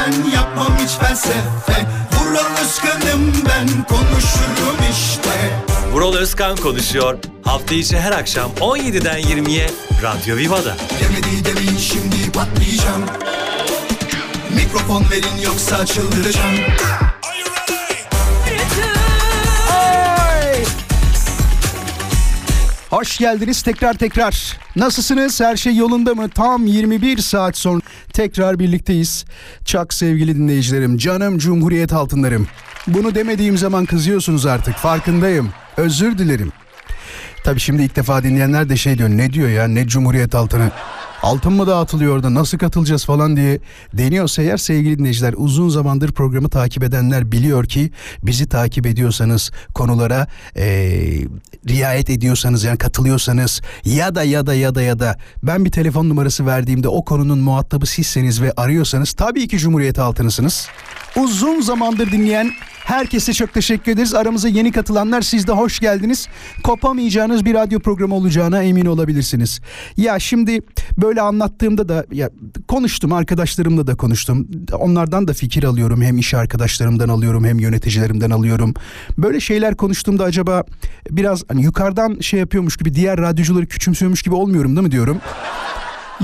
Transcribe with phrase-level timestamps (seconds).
[0.00, 5.60] içten yapmam hiç felsefe Vural Özkan'ım ben konuşurum işte
[5.92, 7.18] Vural Özkan konuşuyor.
[7.44, 9.70] Hafta içi her akşam 17'den 20'ye
[10.02, 10.76] Radyo Viva'da.
[11.00, 13.04] Demedi demin şimdi patlayacağım
[14.54, 16.56] Mikrofon verin yoksa çıldıracağım
[22.90, 24.58] Hoş geldiniz tekrar tekrar.
[24.76, 25.40] Nasılsınız?
[25.40, 26.28] Her şey yolunda mı?
[26.28, 27.80] Tam 21 saat sonra
[28.12, 29.24] tekrar birlikteyiz.
[29.64, 32.46] Çok sevgili dinleyicilerim, canım Cumhuriyet altınlarım.
[32.86, 34.74] Bunu demediğim zaman kızıyorsunuz artık.
[34.74, 35.50] Farkındayım.
[35.76, 36.52] Özür dilerim.
[37.44, 39.08] Tabii şimdi ilk defa dinleyenler de şey diyor.
[39.08, 39.68] Ne diyor ya?
[39.68, 40.70] Ne Cumhuriyet altını?
[41.22, 42.34] Altın mı dağıtılıyor orada?
[42.34, 43.58] Nasıl katılacağız falan diye
[43.92, 47.90] deniyorsa eğer sevgili dinleyiciler uzun zamandır programı takip edenler biliyor ki
[48.22, 51.26] bizi takip ediyorsanız konulara eee,
[51.68, 56.08] riayet ediyorsanız yani katılıyorsanız ya da ya da ya da ya da ben bir telefon
[56.08, 60.68] numarası verdiğimde o konunun muhatabı sizseniz ve arıyorsanız tabii ki Cumhuriyet altınısınız.
[61.16, 62.50] Uzun zamandır dinleyen
[62.84, 64.14] herkese çok teşekkür ederiz.
[64.14, 66.28] Aramıza yeni katılanlar siz de hoş geldiniz.
[66.62, 69.60] Kopamayacağınız bir radyo programı olacağına emin olabilirsiniz.
[69.96, 70.60] Ya şimdi
[70.98, 72.30] böyle anlattığımda da ya
[72.68, 74.48] konuştum arkadaşlarımla da konuştum.
[74.72, 76.02] Onlardan da fikir alıyorum.
[76.02, 78.74] Hem iş arkadaşlarımdan alıyorum hem yöneticilerimden alıyorum.
[79.18, 80.64] Böyle şeyler konuştuğumda acaba
[81.10, 85.20] biraz hani yukarıdan şey yapıyormuş gibi diğer radyocuları küçümsüyormuş gibi olmuyorum değil mi diyorum.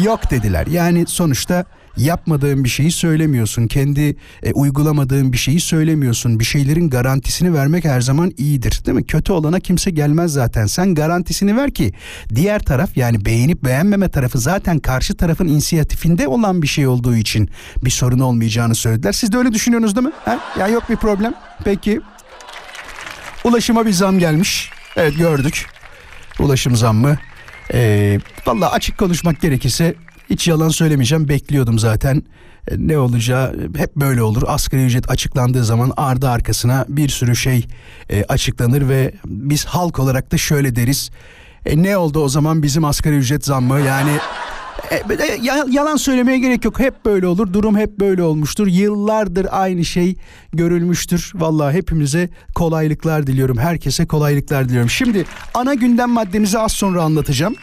[0.02, 0.66] Yok dediler.
[0.66, 1.64] Yani sonuçta
[1.96, 3.66] yapmadığın bir şeyi söylemiyorsun.
[3.66, 6.40] Kendi e, uygulamadığın bir şeyi söylemiyorsun.
[6.40, 8.82] Bir şeylerin garantisini vermek her zaman iyidir.
[8.86, 9.06] Değil mi?
[9.06, 10.66] Kötü olana kimse gelmez zaten.
[10.66, 11.92] Sen garantisini ver ki
[12.34, 17.50] diğer taraf yani beğenip beğenmeme tarafı zaten karşı tarafın inisiyatifinde olan bir şey olduğu için
[17.84, 19.12] bir sorun olmayacağını söylediler.
[19.12, 20.12] Siz de öyle düşünüyorsunuz değil mi?
[20.24, 20.38] Ha?
[20.58, 21.34] Ya yok bir problem.
[21.64, 22.00] Peki.
[23.44, 24.70] Ulaşıma bir zam gelmiş.
[24.96, 25.66] Evet gördük.
[26.40, 27.18] Ulaşım zammı.
[27.72, 29.94] Ee, Valla açık konuşmak gerekirse
[30.30, 32.22] hiç yalan söylemeyeceğim bekliyordum zaten.
[32.68, 34.42] E, Ne olacağı hep böyle olur.
[34.46, 37.66] Asgari ücret açıklandığı zaman ardı arkasına bir sürü şey
[38.10, 41.10] e, açıklanır ve biz halk olarak da şöyle deriz.
[41.66, 44.10] E, ne oldu o zaman bizim asgari ücret zammı yani
[44.90, 46.78] e, e, ya- yalan söylemeye gerek yok.
[46.80, 47.52] Hep böyle olur.
[47.52, 48.66] Durum hep böyle olmuştur.
[48.66, 50.16] Yıllardır aynı şey
[50.52, 51.32] görülmüştür.
[51.34, 53.58] Vallahi hepimize kolaylıklar diliyorum.
[53.58, 54.90] Herkese kolaylıklar diliyorum.
[54.90, 57.54] Şimdi ana gündem maddemizi az sonra anlatacağım.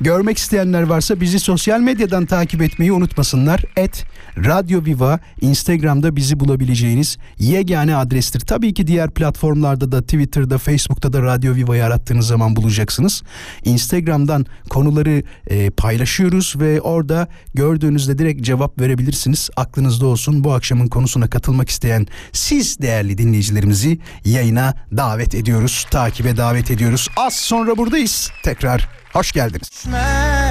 [0.00, 3.64] Görmek isteyenler varsa bizi sosyal medyadan takip etmeyi unutmasınlar.
[3.76, 4.04] Et
[4.44, 8.40] Radyo Viva Instagram'da bizi bulabileceğiniz yegane adrestir.
[8.40, 13.22] Tabii ki diğer platformlarda da Twitter'da, Facebook'ta da Radyo Viva'yı arattığınız zaman bulacaksınız.
[13.64, 19.50] Instagram'dan konuları e, paylaşıyoruz ve orada gördüğünüzde direkt cevap verebilirsiniz.
[19.56, 25.86] Aklınızda olsun bu akşamın konusuna katılmak isteyen siz değerli dinleyicilerimizi yayına davet ediyoruz.
[25.90, 27.08] Takibe davet ediyoruz.
[27.16, 28.30] Az sonra buradayız.
[28.44, 29.84] Tekrar hoş geldiniz.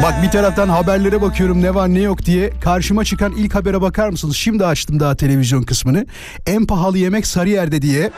[0.03, 2.49] Bak bir taraftan haberlere bakıyorum ne var ne yok diye.
[2.61, 4.35] Karşıma çıkan ilk habere bakar mısınız?
[4.35, 6.05] Şimdi açtım daha televizyon kısmını.
[6.45, 8.11] En pahalı yemek Sarıyer'de diye.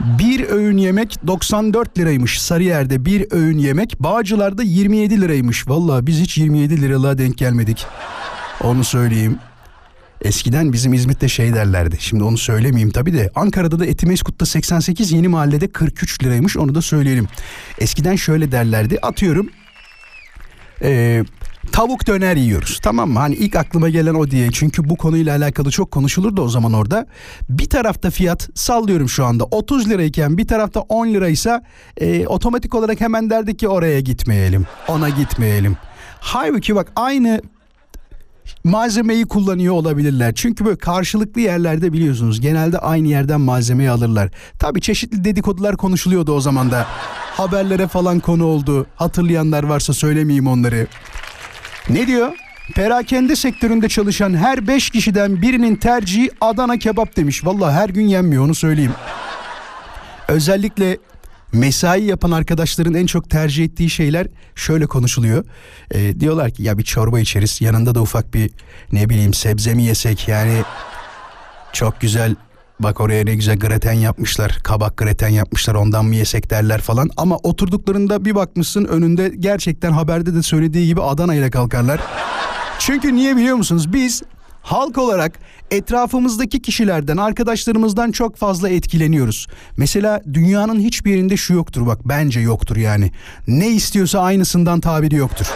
[0.00, 3.96] Bir öğün yemek 94 liraymış Sarıyer'de bir öğün yemek.
[4.00, 5.68] Bağcılar'da 27 liraymış.
[5.68, 7.86] Vallahi biz hiç 27 liralığa denk gelmedik.
[8.64, 9.38] Onu söyleyeyim.
[10.22, 11.96] Eskiden bizim İzmit'te şey derlerdi.
[12.00, 13.30] Şimdi onu söylemeyeyim tabii de.
[13.34, 17.28] Ankara'da da Etimeskut'ta 88 yeni mahallede 43 liraymış onu da söyleyelim.
[17.78, 18.98] Eskiden şöyle derlerdi.
[19.02, 19.50] Atıyorum
[20.82, 21.24] e,
[21.72, 22.78] tavuk döner yiyoruz.
[22.82, 23.18] Tamam mı?
[23.18, 24.50] Hani ilk aklıma gelen o diye.
[24.52, 27.06] Çünkü bu konuyla alakalı çok konuşulurdu o zaman orada.
[27.48, 31.62] Bir tarafta fiyat sallıyorum şu anda 30 lirayken bir tarafta 10 liraysa
[31.96, 34.66] e, otomatik olarak hemen derdik ki oraya gitmeyelim.
[34.88, 35.76] Ona gitmeyelim.
[36.20, 37.40] Halbuki bak aynı
[38.64, 40.34] malzemeyi kullanıyor olabilirler.
[40.34, 44.30] Çünkü böyle karşılıklı yerlerde biliyorsunuz genelde aynı yerden malzemeyi alırlar.
[44.58, 46.86] Tabii çeşitli dedikodular konuşuluyordu o zaman da.
[47.36, 48.86] Haberlere falan konu oldu.
[48.96, 50.86] Hatırlayanlar varsa söylemeyeyim onları.
[51.88, 52.32] Ne diyor?
[52.74, 57.44] Perakende sektöründe çalışan her 5 kişiden birinin tercihi Adana kebap demiş.
[57.44, 58.92] Vallahi her gün yenmiyor onu söyleyeyim.
[60.28, 60.98] Özellikle
[61.52, 65.44] mesai yapan arkadaşların en çok tercih ettiği şeyler şöyle konuşuluyor.
[65.90, 68.50] Ee, diyorlar ki ya bir çorba içeriz yanında da ufak bir
[68.92, 70.62] ne bileyim sebze mi yesek yani
[71.72, 72.34] çok güzel
[72.82, 77.36] bak oraya ne güzel graten yapmışlar kabak graten yapmışlar ondan mı yesek derler falan ama
[77.36, 82.00] oturduklarında bir bakmışsın önünde gerçekten haberde de söylediği gibi Adana ile kalkarlar.
[82.78, 84.22] Çünkü niye biliyor musunuz biz
[84.62, 85.38] halk olarak
[85.70, 89.46] etrafımızdaki kişilerden, arkadaşlarımızdan çok fazla etkileniyoruz.
[89.76, 93.10] Mesela dünyanın hiçbir yerinde şu yoktur bak bence yoktur yani.
[93.48, 95.46] Ne istiyorsa aynısından tabiri yoktur.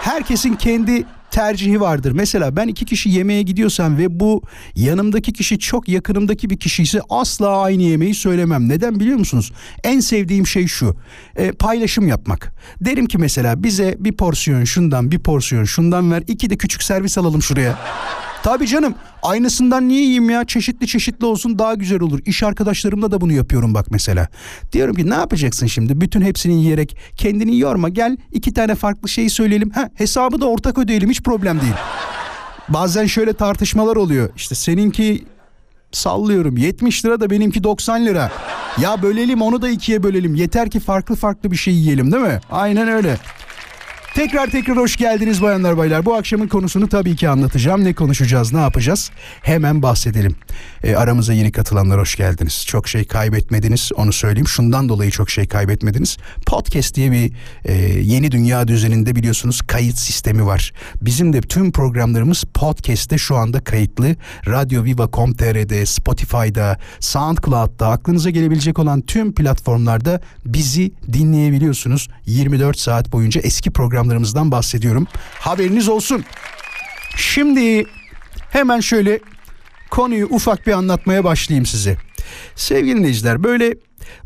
[0.00, 2.12] Herkesin kendi tercihi vardır.
[2.12, 4.42] Mesela ben iki kişi yemeğe gidiyorsam ve bu
[4.76, 8.68] yanımdaki kişi çok yakınımdaki bir kişi ise asla aynı yemeği söylemem.
[8.68, 9.52] Neden biliyor musunuz?
[9.84, 10.96] En sevdiğim şey şu.
[11.36, 12.52] E, paylaşım yapmak.
[12.80, 16.22] Derim ki mesela bize bir porsiyon şundan bir porsiyon şundan ver.
[16.26, 17.78] iki de küçük servis alalım şuraya.
[18.42, 22.20] Tabii canım aynısından niye yiyeyim ya çeşitli çeşitli olsun daha güzel olur.
[22.24, 24.28] İş arkadaşlarımla da bunu yapıyorum bak mesela.
[24.72, 29.30] Diyorum ki ne yapacaksın şimdi bütün hepsini yiyerek kendini yorma gel iki tane farklı şeyi
[29.30, 29.70] söyleyelim.
[29.70, 31.74] Ha, hesabı da ortak ödeyelim hiç problem değil.
[32.68, 35.24] Bazen şöyle tartışmalar oluyor işte seninki
[35.92, 38.30] sallıyorum 70 lira da benimki 90 lira.
[38.80, 42.40] Ya bölelim onu da ikiye bölelim yeter ki farklı farklı bir şey yiyelim değil mi?
[42.50, 43.16] Aynen öyle.
[44.14, 46.04] Tekrar tekrar hoş geldiniz bayanlar baylar.
[46.04, 47.84] Bu akşamın konusunu tabii ki anlatacağım.
[47.84, 49.10] Ne konuşacağız, ne yapacağız?
[49.42, 50.36] Hemen bahsedelim.
[50.84, 52.64] E, aramıza yeni katılanlar hoş geldiniz.
[52.66, 54.48] Çok şey kaybetmediniz onu söyleyeyim.
[54.48, 56.16] Şundan dolayı çok şey kaybetmediniz.
[56.46, 57.32] Podcast diye bir
[57.64, 60.72] e, yeni dünya düzeninde biliyorsunuz kayıt sistemi var.
[61.02, 64.16] Bizim de tüm programlarımız podcast'te şu anda kayıtlı.
[64.46, 72.08] Radyo Viva.com.tr'de, Spotify'da, SoundCloud'da aklınıza gelebilecek olan tüm platformlarda bizi dinleyebiliyorsunuz.
[72.26, 75.06] 24 saat boyunca eski programlarımızdan bahsediyorum.
[75.38, 76.24] Haberiniz olsun.
[77.16, 77.84] Şimdi
[78.50, 79.20] hemen şöyle
[79.90, 81.96] konuyu ufak bir anlatmaya başlayayım size.
[82.56, 83.74] Sevgili dinleyiciler böyle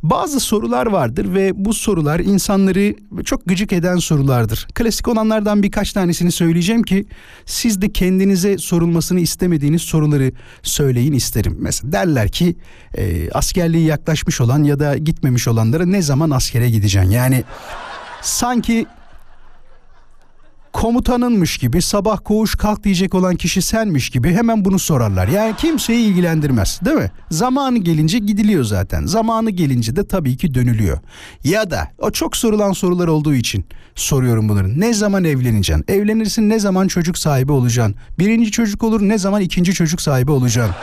[0.03, 2.95] bazı sorular vardır ve bu sorular insanları
[3.25, 4.67] çok gıcık eden sorulardır.
[4.75, 7.07] Klasik olanlardan birkaç tanesini söyleyeceğim ki
[7.47, 10.33] siz de kendinize sorulmasını istemediğiniz soruları
[10.63, 11.57] söyleyin isterim.
[11.61, 12.57] Mesela derler ki
[12.95, 17.11] e, askerliği yaklaşmış olan ya da gitmemiş olanlara ne zaman askere gideceksin?
[17.11, 17.45] Yani
[18.23, 18.87] sanki
[20.85, 25.29] komutanınmış gibi sabah koğuş kalk diyecek olan kişi senmiş gibi hemen bunu sorarlar.
[25.29, 27.11] Yani kimseyi ilgilendirmez değil mi?
[27.31, 29.07] Zamanı gelince gidiliyor zaten.
[29.07, 30.99] Zamanı gelince de tabii ki dönülüyor.
[31.45, 33.65] Ya da o çok sorulan sorular olduğu için
[33.95, 34.81] soruyorum bunları.
[34.81, 35.85] Ne zaman evleneceksin?
[35.89, 37.95] Evlenirsin ne zaman çocuk sahibi olacaksın?
[38.19, 40.75] Birinci çocuk olur ne zaman ikinci çocuk sahibi olacaksın?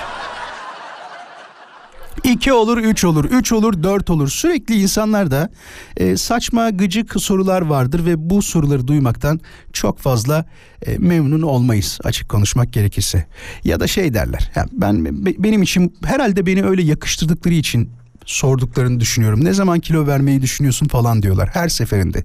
[2.23, 4.29] İki olur, üç olur, üç olur, dört olur.
[4.29, 5.49] Sürekli insanlarda
[5.97, 9.39] e, saçma, gıcık sorular vardır ve bu soruları duymaktan
[9.73, 10.45] çok fazla
[10.85, 13.25] e, memnun olmayız açık konuşmak gerekirse.
[13.63, 15.05] Ya da şey derler, ya ben
[15.43, 17.89] benim için herhalde beni öyle yakıştırdıkları için
[18.25, 19.45] sorduklarını düşünüyorum.
[19.45, 22.23] Ne zaman kilo vermeyi düşünüyorsun falan diyorlar her seferinde.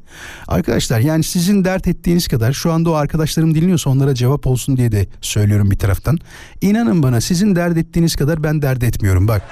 [0.48, 4.93] Arkadaşlar yani sizin dert ettiğiniz kadar şu anda o arkadaşlarım dinliyorsa onlara cevap olsun diye
[4.93, 6.19] de söylüyorum bir taraftan.
[6.60, 9.43] İnanın bana sizin dert ettiğiniz kadar ben dert etmiyorum bak.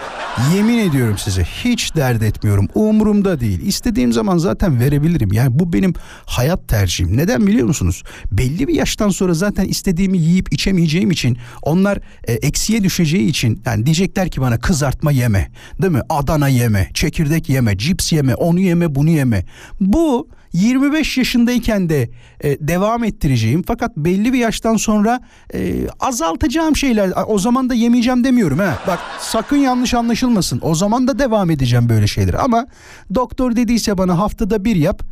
[0.55, 2.69] Yemin ediyorum size hiç dert etmiyorum.
[2.75, 3.61] Umurumda değil.
[3.67, 5.33] İstediğim zaman zaten verebilirim.
[5.33, 5.95] Yani bu benim
[6.27, 7.17] hayat tercihim.
[7.17, 8.03] Neden biliyor musunuz?
[8.33, 13.87] Belli bir yaştan sonra zaten istediğimi yiyip içemeyeceğim için onlar e, eksiye düşeceği için yani
[13.87, 15.51] diyecekler ki bana kızartma yeme.
[15.83, 16.01] Değil mi?
[16.09, 19.45] Adana Badana yeme, çekirdek yeme, cips yeme, onu yeme, bunu yeme.
[19.81, 22.11] Bu 25 yaşındayken de
[22.41, 25.21] e, devam ettireceğim fakat belli bir yaştan sonra
[25.55, 27.11] e, azaltacağım şeyler.
[27.27, 28.79] O zaman da yemeyeceğim demiyorum ha.
[28.87, 30.61] Bak sakın yanlış anlaşılmasın.
[30.63, 32.35] O zaman da devam edeceğim böyle şeyler.
[32.35, 32.67] Ama
[33.15, 35.03] doktor dediyse bana haftada bir yap.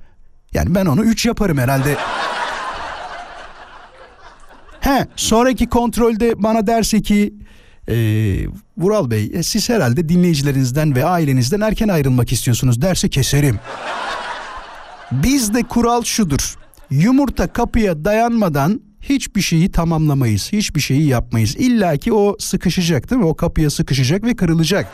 [0.53, 1.97] Yani ben onu üç yaparım herhalde.
[4.81, 7.35] He, sonraki kontrolde bana derse ki
[7.89, 8.47] ee,
[8.77, 13.61] Vural Bey e, siz herhalde dinleyicilerinizden ve ailenizden erken ayrılmak istiyorsunuz derse keserim.
[15.13, 16.55] Bizde kural şudur.
[16.91, 20.53] Yumurta kapıya dayanmadan hiçbir şeyi tamamlamayız.
[20.53, 21.57] Hiçbir şeyi yapmayız.
[21.57, 23.27] İlla ki o sıkışacak değil mi?
[23.27, 24.87] O kapıya sıkışacak ve kırılacak.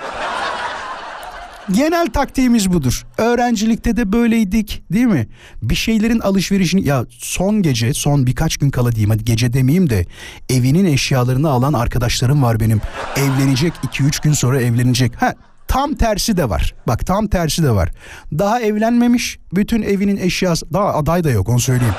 [1.73, 3.07] Genel taktiğimiz budur.
[3.19, 5.29] Öğrencilikte de böyleydik değil mi?
[5.63, 10.07] Bir şeylerin alışverişini ya son gece son birkaç gün kala diyeyim hadi gece demeyeyim de
[10.49, 12.81] evinin eşyalarını alan arkadaşlarım var benim.
[13.17, 15.23] Evlenecek 2-3 gün sonra evlenecek.
[15.23, 15.35] Ha
[15.69, 16.75] Tam tersi de var.
[16.87, 17.91] Bak tam tersi de var.
[18.39, 21.95] Daha evlenmemiş bütün evinin eşyası daha aday da yok onu söyleyeyim.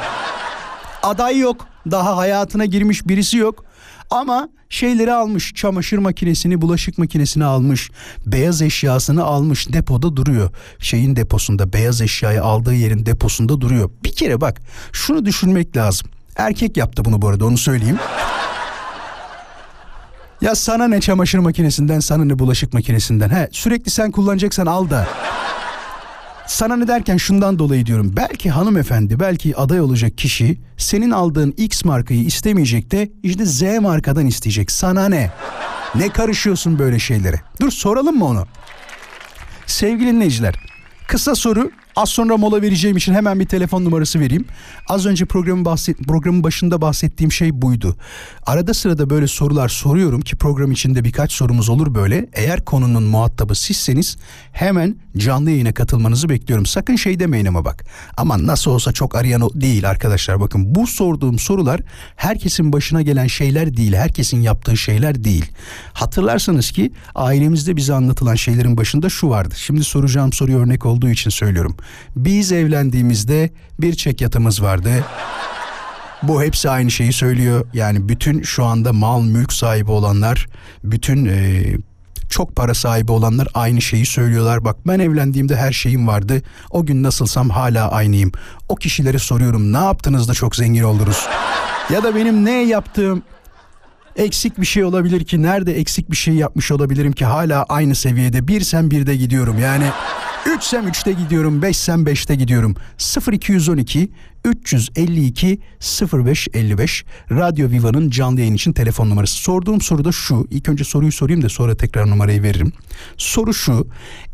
[1.03, 1.67] Aday yok.
[1.91, 3.65] Daha hayatına girmiş birisi yok.
[4.09, 5.53] Ama şeyleri almış.
[5.55, 7.91] Çamaşır makinesini, bulaşık makinesini almış.
[8.25, 9.73] Beyaz eşyasını almış.
[9.73, 10.49] Depoda duruyor.
[10.79, 13.89] Şeyin deposunda, beyaz eşyayı aldığı yerin deposunda duruyor.
[14.03, 14.61] Bir kere bak
[14.91, 16.09] şunu düşünmek lazım.
[16.35, 17.99] Erkek yaptı bunu bu arada onu söyleyeyim.
[20.41, 23.29] Ya sana ne çamaşır makinesinden, sana ne bulaşık makinesinden.
[23.29, 25.07] He, sürekli sen kullanacaksan al da.
[26.49, 28.13] Sana ne derken şundan dolayı diyorum.
[28.15, 34.25] Belki hanımefendi, belki aday olacak kişi senin aldığın X markayı istemeyecek de işte Z markadan
[34.25, 34.71] isteyecek.
[34.71, 35.31] Sana ne?
[35.95, 37.41] Ne karışıyorsun böyle şeylere?
[37.61, 38.47] Dur soralım mı onu?
[39.65, 40.55] Sevgili dinleyiciler,
[41.07, 44.45] kısa soru Az sonra mola vereceğim için hemen bir telefon numarası vereyim.
[44.87, 47.95] Az önce programın bahset programın başında bahsettiğim şey buydu.
[48.45, 52.29] Arada sırada böyle sorular soruyorum ki program içinde birkaç sorumuz olur böyle.
[52.33, 54.17] Eğer konunun muhatabı sizseniz
[54.51, 56.65] hemen canlı yayına katılmanızı bekliyorum.
[56.65, 57.85] Sakın şey demeyin ama bak.
[58.17, 60.39] Aman nasıl olsa çok arayan değil arkadaşlar.
[60.41, 61.81] Bakın bu sorduğum sorular
[62.15, 63.93] herkesin başına gelen şeyler değil.
[63.93, 65.45] Herkesin yaptığı şeyler değil.
[65.93, 69.55] Hatırlarsanız ki ailemizde bize anlatılan şeylerin başında şu vardı.
[69.57, 71.77] Şimdi soracağım soruyu örnek olduğu için söylüyorum.
[72.15, 75.05] Biz evlendiğimizde bir çek yatımız vardı.
[76.23, 77.65] Bu hepsi aynı şeyi söylüyor.
[77.73, 80.47] Yani bütün şu anda mal mülk sahibi olanlar,
[80.83, 81.63] bütün e,
[82.29, 84.65] çok para sahibi olanlar aynı şeyi söylüyorlar.
[84.65, 86.41] Bak ben evlendiğimde her şeyim vardı.
[86.71, 88.31] O gün nasılsam hala aynıyım.
[88.69, 91.27] O kişilere soruyorum ne yaptınız da çok zengin oldunuz?
[91.93, 93.23] Ya da benim ne yaptığım
[94.15, 98.47] eksik bir şey olabilir ki nerede eksik bir şey yapmış olabilirim ki hala aynı seviyede
[98.47, 99.85] birsem birde gidiyorum yani
[100.45, 102.75] üçsem üçte gidiyorum beşsem beşte gidiyorum
[103.31, 104.11] 0212
[104.45, 105.59] 352
[106.13, 109.35] 0555 Radyo Viva'nın canlı yayın için telefon numarası.
[109.35, 110.47] Sorduğum soru da şu.
[110.49, 112.73] İlk önce soruyu sorayım da sonra tekrar numarayı veririm.
[113.17, 113.87] Soru şu.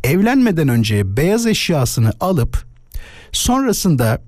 [0.04, 2.66] Evlenmeden önce beyaz eşyasını alıp
[3.32, 4.22] Sonrasında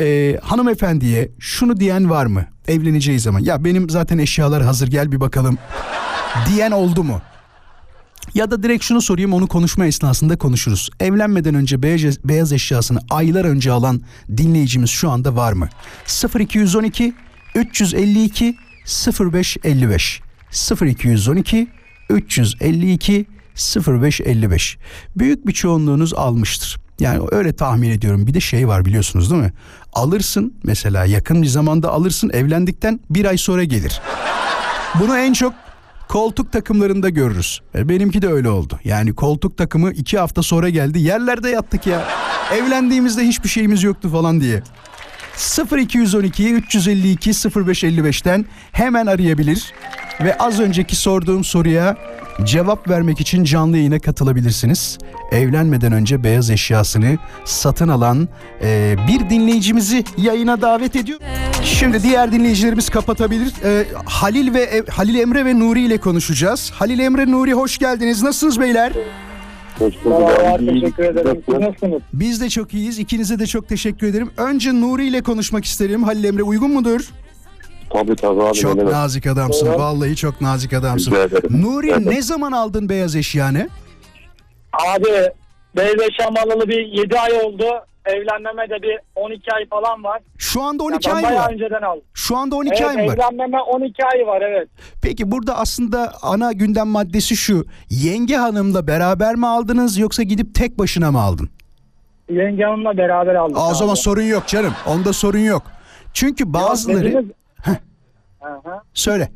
[0.00, 2.46] e, hanımefendiye şunu diyen var mı?
[2.68, 5.58] Evleneceği zaman ya benim zaten eşyalar hazır gel bir bakalım
[6.48, 7.22] diyen oldu mu?
[8.34, 10.90] Ya da direkt şunu sorayım onu konuşma esnasında konuşuruz.
[11.00, 14.02] Evlenmeden önce beyaz, beyaz eşyasını aylar önce alan
[14.36, 15.68] dinleyicimiz şu anda var mı?
[16.38, 17.14] 0212
[17.54, 18.56] 352
[19.20, 20.20] 0555
[20.82, 21.68] 0212
[22.10, 23.26] 352
[23.86, 24.78] 0555
[25.16, 26.80] Büyük bir çoğunluğunuz almıştır.
[27.00, 28.26] Yani öyle tahmin ediyorum.
[28.26, 29.52] Bir de şey var biliyorsunuz değil mi?
[29.92, 34.00] Alırsın mesela yakın bir zamanda alırsın evlendikten bir ay sonra gelir.
[35.00, 35.54] Bunu en çok
[36.10, 37.60] koltuk takımlarında görürüz.
[37.74, 38.80] E, Benimki de öyle oldu.
[38.84, 40.98] Yani koltuk takımı iki hafta sonra geldi.
[41.00, 42.08] Yerlerde yattık ya.
[42.54, 44.62] Evlendiğimizde hiçbir şeyimiz yoktu falan diye.
[45.78, 49.72] 0212 352 0555'ten hemen arayabilir
[50.20, 51.96] ve az önceki sorduğum soruya
[52.44, 54.98] cevap vermek için canlı yayına katılabilirsiniz.
[55.32, 58.28] Evlenmeden önce beyaz eşyasını satın alan
[58.62, 61.20] e, bir dinleyicimizi yayına davet ediyor.
[61.64, 63.52] Şimdi diğer dinleyicilerimiz kapatabilir.
[63.64, 66.70] E, Halil ve e, Halil Emre ve Nuri ile konuşacağız.
[66.74, 68.22] Halil Emre Nuri hoş geldiniz.
[68.22, 68.92] Nasılsınız beyler?
[69.78, 71.42] Hoş bulduk Merhabalar, teşekkür ederim.
[71.48, 72.02] Siz nasılsınız?
[72.12, 72.98] Biz de çok iyiyiz.
[72.98, 74.30] İkinize de çok teşekkür ederim.
[74.36, 76.02] Önce Nuri ile konuşmak isterim.
[76.02, 77.08] Halil Emre uygun mudur?
[77.92, 78.54] Tabii tabii abi.
[78.58, 78.92] Çok ne demek.
[78.92, 79.66] nazik adamsın.
[79.66, 79.78] Evet.
[79.78, 81.10] Vallahi çok nazik adamsın.
[81.10, 81.62] Rica ederim.
[81.62, 82.06] Nuri Evet.
[82.06, 83.68] ne zaman aldın beyaz eşyanı?
[84.72, 85.08] Abi
[85.76, 87.64] beyaz eşyam alalı bir 7 ay oldu.
[88.06, 90.22] Evlenmeme de bir 12 ay falan var.
[90.38, 91.52] Şu anda Ya 12 ben ay bayağı var.
[91.52, 92.02] önceden aldım.
[92.14, 93.14] Şu anda 12 evet ay mı var?
[93.14, 94.68] evlenmeme 12 ay var evet.
[95.02, 97.64] Peki burada aslında ana gündem maddesi şu.
[97.90, 101.50] Yenge hanımla beraber mi aldınız yoksa gidip tek başına mı aldın?
[102.30, 103.56] Yenge hanımla beraber aldık.
[103.56, 103.74] Aa, o abi.
[103.76, 104.72] zaman sorun yok canım.
[104.86, 105.62] Onda sorun yok.
[106.12, 107.32] Çünkü bazıları dediniz-
[107.64, 107.70] Hı
[108.64, 108.80] hı.
[108.94, 109.28] söyle.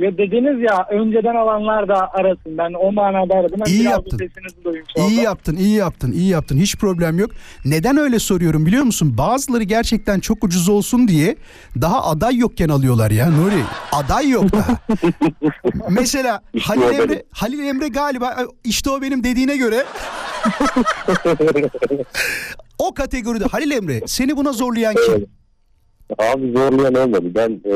[0.00, 2.58] Ya dediniz ya önceden alanlar da arasın.
[2.58, 3.60] Ben o manada aradım.
[3.66, 4.18] Ben İyi biraz yaptın.
[4.18, 6.58] da sesinizi duymuş İyi yaptın, iyi yaptın, iyi yaptın.
[6.58, 7.30] Hiç problem yok.
[7.64, 9.18] Neden öyle soruyorum biliyor musun?
[9.18, 11.36] Bazıları gerçekten çok ucuz olsun diye
[11.80, 13.62] daha aday yokken alıyorlar ya Nuri.
[13.92, 14.78] Aday yok daha.
[15.90, 16.98] Mesela Halil.
[16.98, 19.84] Emre, Halil Emre galiba işte o benim dediğine göre
[22.78, 25.26] o kategoride Halil Emre seni buna zorlayan kim?
[26.18, 27.26] Abi zorlayan olmadı.
[27.34, 27.72] Ben e,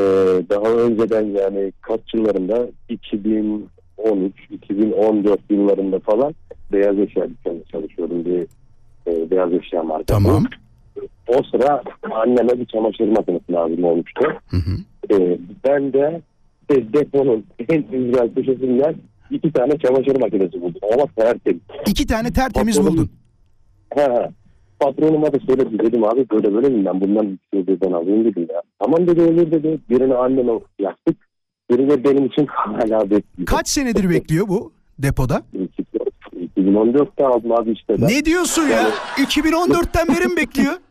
[0.49, 6.35] daha önceden yani kaç yıllarında 2013, 2014 yıllarında falan
[6.71, 8.41] beyaz eşya dükkanında çalışıyordum bir
[9.07, 10.05] e, beyaz eşya markası.
[10.07, 10.43] Tamam.
[11.27, 14.25] O sıra anneme bir çamaşır makinesi lazım olmuştu.
[14.47, 14.71] Hı hı.
[15.15, 16.21] E, ben de
[16.69, 18.95] e, deponun en güzel köşesinden
[19.31, 20.81] iki tane çamaşır makinesi buldum.
[20.93, 21.61] Ama tertemiz.
[21.87, 23.09] İki tane tertemiz Patronum- buldun.
[23.95, 24.29] He.
[24.85, 28.47] Patronuma da söyledim dedim abi böyle böyle mi ben bundan bir şey birden alayım dedim
[28.53, 28.61] ya.
[28.79, 29.79] Tamam dedi olur dedi.
[29.89, 31.17] Birini anneme yaktık.
[31.71, 33.45] Birini benim için hala bekliyor.
[33.45, 35.43] Kaç senedir bekliyor bu depoda?
[36.57, 38.07] 2014'te aldım abi işte ben.
[38.07, 38.89] Ne diyorsun ya?
[39.17, 40.73] 2014'ten beri mi bekliyor?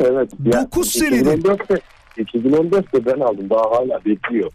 [0.00, 0.30] Evet.
[0.44, 1.42] ya, Dokuz senedir.
[1.42, 1.80] 2014'te,
[2.18, 4.50] 2014'te ben aldım daha hala bekliyor.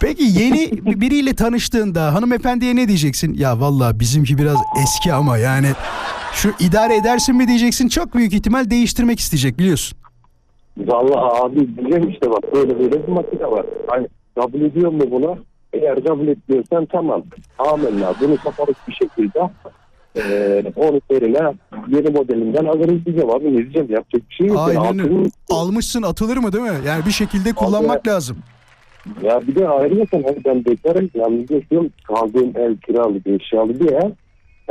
[0.00, 3.34] Peki yeni biriyle tanıştığında hanımefendiye ne diyeceksin?
[3.34, 5.66] Ya vallahi bizimki biraz eski ama yani
[6.32, 7.88] şu idare edersin mi diyeceksin?
[7.88, 9.98] Çok büyük ihtimal değiştirmek isteyecek biliyorsun.
[10.78, 13.66] Vallahi abi diyeceğim işte bak böyle böyle bir makine var.
[13.86, 15.34] Hani kabul ediyor mu buna?
[15.72, 17.22] Eğer kabul etmiyorsan tamam.
[17.58, 19.50] Amenna bunu kapalık bir şekilde
[20.16, 21.52] eee onun yerine
[21.88, 24.56] yeni modelinden alırız diyeceğim abi ne diyeceğim yapacak bir şey yok.
[24.68, 25.14] Yani Aynen öyle.
[25.14, 26.78] altın- Almışsın atılır mı değil mi?
[26.86, 28.36] Yani bir şekilde kullanmak lazım.
[29.22, 33.92] Ya bir de ayrıca hani ben bekarım yalnız yaşıyorum kaldığım ev kiralı bir eşyalı bir
[33.92, 34.10] ev.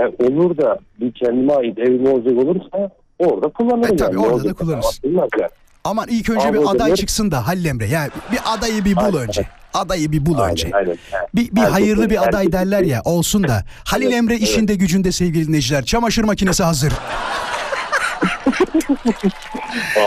[0.02, 2.90] Yani olur da bir kendime ait evim olacak olursa
[3.20, 3.94] orada kullanırım.
[3.94, 4.28] E, tabii, yani.
[4.28, 5.10] Orada da kullanırsın.
[5.14, 5.50] Yani.
[5.84, 7.88] Aman ilk önce Abi bir aday zaman- çıksın da Halil Emre.
[7.88, 9.20] Yani bir adayı bir bul Aynen.
[9.20, 9.48] önce.
[9.74, 10.70] Adayı bir bul Aynen, önce.
[10.74, 10.98] aynen.
[11.36, 13.64] Bir, bir hayırlı bir aday derler ya olsun da.
[13.86, 15.86] Halil Emre işinde gücünde sevgili dinleyiciler.
[15.86, 16.94] Çamaşır makinesi hazır.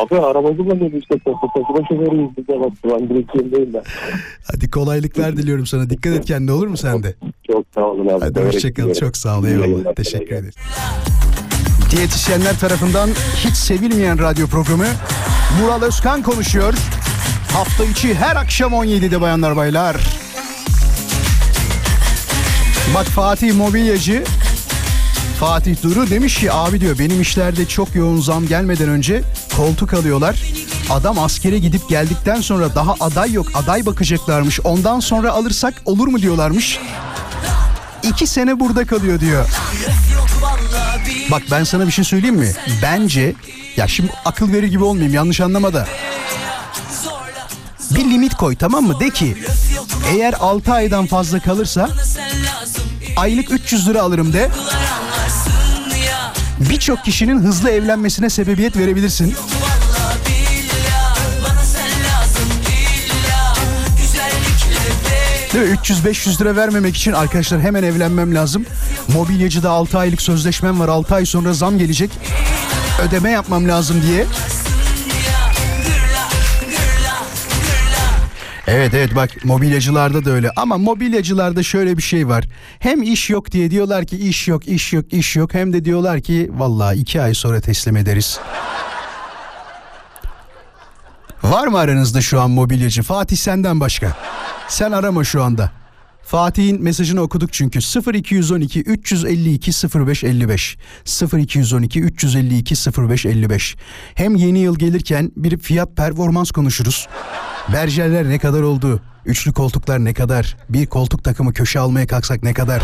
[0.02, 1.14] Abi araba kullanıyoruz işte.
[1.18, 2.72] Topu topuna şoförüyüz biz de bak.
[2.84, 3.82] Ben direksiyondayım ben.
[4.52, 5.90] Hadi kolaylıklar diliyorum sana.
[5.90, 7.14] Dikkat et kendine olur mu sen de?
[7.46, 8.20] Çok sağ olun abi.
[8.20, 8.94] Hadi hoşçakal.
[8.94, 9.44] Çok sağ ol.
[9.44, 9.94] Eyvallah.
[9.94, 10.52] Teşekkür ederim.
[11.90, 14.86] Diyetisyenler tarafından hiç sevilmeyen radyo programı
[15.60, 16.74] Mural Özkan konuşuyor.
[17.52, 19.96] Hafta içi her akşam 17'de bayanlar baylar.
[22.94, 24.24] Bak Fatih Mobilyacı
[25.42, 29.22] Fatih Duru demiş ki abi diyor benim işlerde çok yoğun zam gelmeden önce
[29.56, 30.42] koltuk alıyorlar.
[30.90, 34.60] Adam askere gidip geldikten sonra daha aday yok aday bakacaklarmış.
[34.60, 36.78] Ondan sonra alırsak olur mu diyorlarmış.
[38.02, 39.46] İki sene burada kalıyor diyor.
[41.30, 42.52] Bak ben sana bir şey söyleyeyim mi?
[42.82, 43.34] Bence
[43.76, 45.86] ya şimdi akıl verir gibi olmayayım yanlış anlama da.
[47.90, 49.00] Bir limit koy tamam mı?
[49.00, 49.36] De ki
[50.12, 51.88] eğer 6 aydan fazla kalırsa
[53.16, 54.50] aylık 300 lira alırım de.
[56.70, 59.34] Birçok kişinin hızlı evlenmesine sebebiyet verebilirsin.
[65.54, 65.76] Değil mi?
[65.76, 68.66] 300-500 lira vermemek için arkadaşlar hemen evlenmem lazım.
[69.08, 70.88] Mobilyacıda 6 aylık sözleşmem var.
[70.88, 72.10] 6 ay sonra zam gelecek.
[73.08, 74.26] Ödeme yapmam lazım diye.
[78.66, 82.44] Evet evet bak mobilyacılarda da öyle ama mobilyacılarda şöyle bir şey var.
[82.78, 86.20] Hem iş yok diye diyorlar ki iş yok iş yok iş yok hem de diyorlar
[86.20, 88.40] ki vallahi iki ay sonra teslim ederiz.
[91.42, 93.02] Var mı aranızda şu an mobilyacı?
[93.02, 94.16] Fatih senden başka.
[94.68, 95.72] Sen arama şu anda.
[96.22, 97.78] Fatih'in mesajını okuduk çünkü
[98.14, 99.70] 0212 352
[100.06, 100.76] 0555
[101.32, 103.76] 0212 352 0555
[104.14, 107.08] hem yeni yıl gelirken bir fiyat performans konuşuruz.
[107.68, 109.00] Berjerler ne kadar oldu?
[109.26, 110.56] Üçlü koltuklar ne kadar?
[110.68, 112.82] Bir koltuk takımı köşe almaya kalksak ne kadar?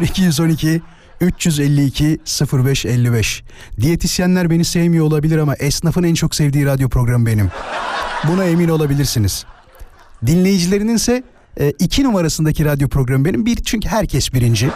[0.00, 0.82] 0212
[1.20, 2.18] 352
[2.52, 3.42] 0555
[3.80, 7.50] Diyetisyenler beni sevmiyor olabilir ama esnafın en çok sevdiği radyo programı benim.
[8.28, 9.44] Buna emin olabilirsiniz.
[10.26, 11.22] Dinleyicilerinin ise
[11.60, 13.46] e, iki numarasındaki radyo programı benim.
[13.46, 14.70] Bir çünkü herkes birinci.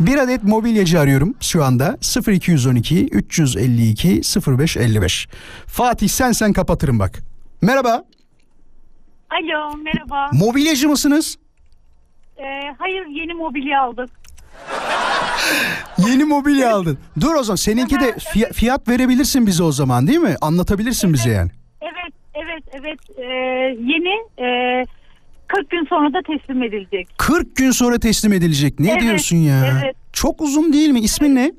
[0.00, 5.28] Bir adet mobilyacı arıyorum şu anda 0212 352 0555.
[5.66, 7.27] Fatih sen sen kapatırım bak.
[7.62, 8.04] Merhaba.
[9.30, 10.30] Alo merhaba.
[10.32, 11.38] Mobilyacı mısınız?
[12.38, 12.42] Ee,
[12.78, 14.10] hayır yeni mobilya aldık.
[16.08, 16.98] Yeni mobilya aldın.
[17.20, 20.36] Dur o zaman seninki de fiy- fiyat verebilirsin bize o zaman değil mi?
[20.40, 21.50] Anlatabilirsin bize yani.
[21.80, 23.22] Evet evet evet Ee,
[23.80, 24.84] yeni e,
[25.46, 27.08] 40 gün sonra da teslim edilecek.
[27.18, 28.80] 40 gün sonra teslim edilecek.
[28.80, 29.80] Ne Evet, diyorsun ya?
[29.82, 29.96] evet.
[30.12, 31.00] Çok uzun değil mi?
[31.00, 31.52] İsmin ne?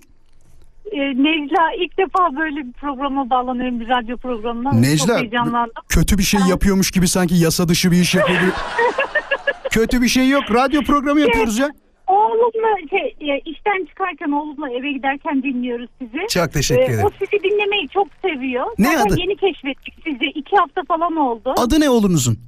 [0.92, 4.72] Ee, Necla ilk defa böyle bir programa bağlanıyorum bir radyo programına.
[4.72, 5.84] Çok Necla heyecanlandım.
[5.90, 8.40] kötü bir şey yapıyormuş gibi sanki yasa dışı bir iş yapıyor.
[8.42, 8.52] gibi.
[9.72, 10.44] kötü bir şey yok.
[10.54, 11.70] Radyo programı yapıyoruz ya.
[12.08, 16.28] Oğlumla şey, e, işten çıkarken oğlumla eve giderken dinliyoruz sizi.
[16.30, 17.06] Çok teşekkür Ee, ederim.
[17.06, 18.66] o sizi dinlemeyi çok seviyor.
[18.78, 19.20] Ne Zaten adı?
[19.20, 20.26] yeni keşfettik sizi.
[20.26, 21.54] iki hafta falan oldu.
[21.58, 22.40] Adı ne oğlunuzun?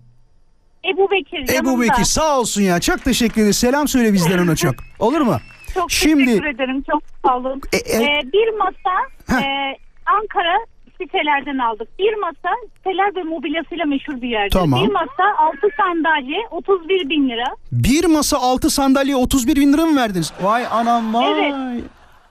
[0.93, 1.81] Ebu Bekir Ebu yanımda.
[1.81, 2.79] Bekir sağ olsun ya.
[2.79, 3.53] Çok teşekkür ederim.
[3.53, 4.75] Selam söyle bizden ona çok.
[4.99, 5.37] Olur mu?
[5.73, 6.83] Çok Şimdi- teşekkür ederim.
[6.91, 7.61] Çok sağ olun.
[7.73, 8.95] E, e- Ee, bir masa
[9.27, 9.45] Heh.
[9.45, 10.57] e, Ankara
[11.01, 11.99] sitelerden aldık.
[11.99, 14.51] Bir masa siteler ve mobilyasıyla meşhur bir yerdir.
[14.51, 14.87] Tamam.
[14.87, 17.43] Bir masa 6 sandalye 31 bin lira.
[17.71, 20.33] Bir masa altı sandalye 31 bin lira mı verdiniz?
[20.41, 21.31] Vay anam vay.
[21.31, 21.83] Evet.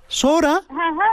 [0.08, 0.48] Sonra?
[0.48, 1.06] Hı hı.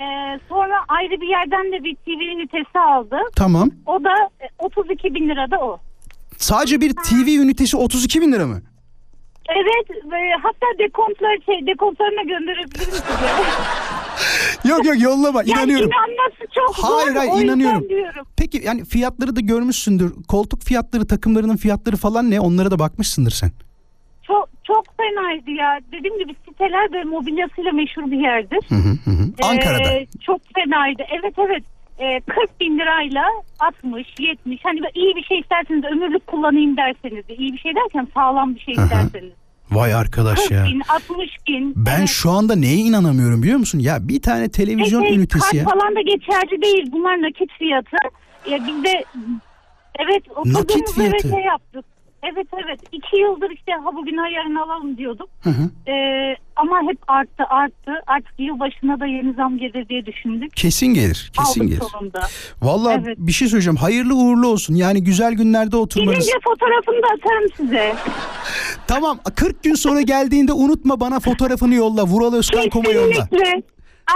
[0.00, 3.16] Ee, sonra ayrı bir yerden de bir TV ünitesi aldı.
[3.36, 3.70] Tamam.
[3.86, 5.78] O da e, 32 bin lira da o.
[6.36, 8.62] Sadece bir TV ünitesi 32 bin lira mı?
[9.48, 13.28] Evet ve hatta dekontlar şey dekontlarına gönderebilirim size.
[14.68, 15.90] Yok yok yollama yani inanıyorum.
[15.90, 17.02] inanması çok zor.
[17.02, 17.88] Hayır hayır o inanıyorum.
[17.88, 18.26] diyorum.
[18.38, 20.12] Peki yani fiyatları da görmüşsündür.
[20.28, 22.40] Koltuk fiyatları, takımlarının fiyatları falan ne?
[22.40, 23.50] Onlara da bakmışsındır sen.
[24.22, 25.78] Çok çok fenaydı ya.
[25.92, 28.60] Dediğim gibi siteler ve mobilyasıyla meşhur bir yerdir.
[28.68, 29.50] Hı hı hı.
[29.50, 29.92] Ankara'da.
[29.92, 31.02] Ee, çok fenaydı.
[31.20, 31.62] Evet evet.
[32.00, 33.24] Ee, 40 bin lirayla
[33.58, 34.60] 60, 70.
[34.64, 37.34] Hani iyi bir şey isterseniz ömürlük kullanayım derseniz de.
[37.36, 39.32] iyi bir şey derken sağlam bir şey isterseniz.
[39.70, 40.64] Vay arkadaş 40 ya.
[40.64, 41.72] bin, 60 bin.
[41.76, 42.08] Ben Evet.
[42.08, 43.78] şu anda neye inanamıyorum biliyor musun?
[43.78, 45.64] Ya bir tane televizyon Şey, ünitesi ya.
[45.64, 46.86] falan da geçerli değil.
[46.92, 47.96] Bunlar nakit fiyatı.
[48.50, 49.04] Ya biz de
[49.98, 51.28] evet Nakit fiyatı.
[51.28, 51.84] şey yaptık.
[52.22, 52.80] Evet evet.
[52.92, 55.28] iki yıldır işte ha bugün ha yarın alalım diyorduk.
[55.40, 55.90] Hı hı.
[55.90, 57.92] Ee, ama hep arttı arttı.
[58.06, 60.56] Artık yılbaşına da yeni zam gelir diye düşündük.
[60.56, 61.32] Kesin gelir.
[61.38, 61.90] Kesin Aldık gelir.
[61.92, 62.20] sonunda.
[62.62, 63.18] Vallahi Evet.
[63.18, 63.76] bir şey söyleyeceğim.
[63.76, 64.74] Hayırlı uğurlu olsun.
[64.74, 66.12] Yani güzel günlerde oturmanız.
[66.18, 67.94] Gelince fotoğrafını da atarım size.
[68.86, 72.04] Tamam 40 gün sonra geldiğinde unutma bana fotoğrafını yolla.
[72.06, 73.12] Vural Özkan Kom'a yolla.
[73.12, 73.62] Kesinlikle.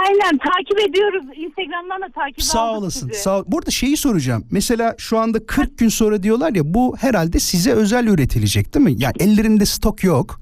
[0.01, 1.25] Aynen takip ediyoruz.
[1.35, 3.07] Instagram'dan da takip Sağ aldık olasın.
[3.09, 3.21] sizi.
[3.21, 3.43] Sağ ol.
[3.47, 4.45] Burada şeyi soracağım.
[4.51, 8.93] Mesela şu anda 40 gün sonra diyorlar ya bu herhalde size özel üretilecek değil mi?
[8.97, 10.39] Yani ellerinde stok yok.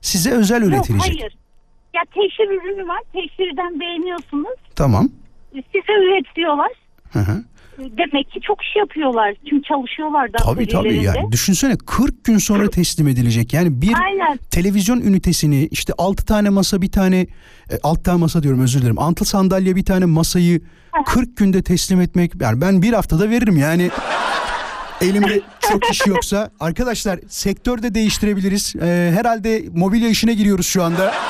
[0.00, 1.20] Size özel Yok üretilecek.
[1.20, 1.36] hayır.
[1.94, 3.00] Ya teşhir ürünü var.
[3.12, 4.54] Teşhirden beğeniyorsunuz.
[4.76, 5.08] Tamam.
[5.52, 6.70] Size üretiyorlar.
[7.12, 7.44] Hı hı.
[7.78, 9.34] Demek ki çok iş yapıyorlar.
[9.50, 13.52] Çünkü çalışıyorlar da Tabii tabii yani düşünsene 40 gün sonra teslim edilecek.
[13.52, 14.38] Yani bir Aynen.
[14.50, 17.20] televizyon ünitesini işte 6 tane masa bir tane
[17.70, 18.98] e, 6 tane masa diyorum özür dilerim.
[18.98, 20.60] 6 sandalye bir tane masayı
[21.06, 23.90] 40 günde teslim etmek yani ben bir haftada veririm yani.
[25.00, 28.74] Elimde çok iş yoksa arkadaşlar sektörde değiştirebiliriz.
[28.76, 31.14] Ee, herhalde mobilya işine giriyoruz şu anda.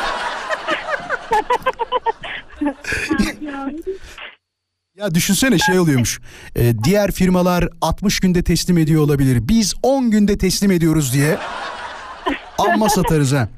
[4.96, 6.20] Ya düşünsene şey oluyormuş.
[6.56, 9.38] Ee, diğer firmalar 60 günde teslim ediyor olabilir.
[9.48, 11.38] Biz 10 günde teslim ediyoruz diye.
[12.58, 13.48] Amma satarız ha.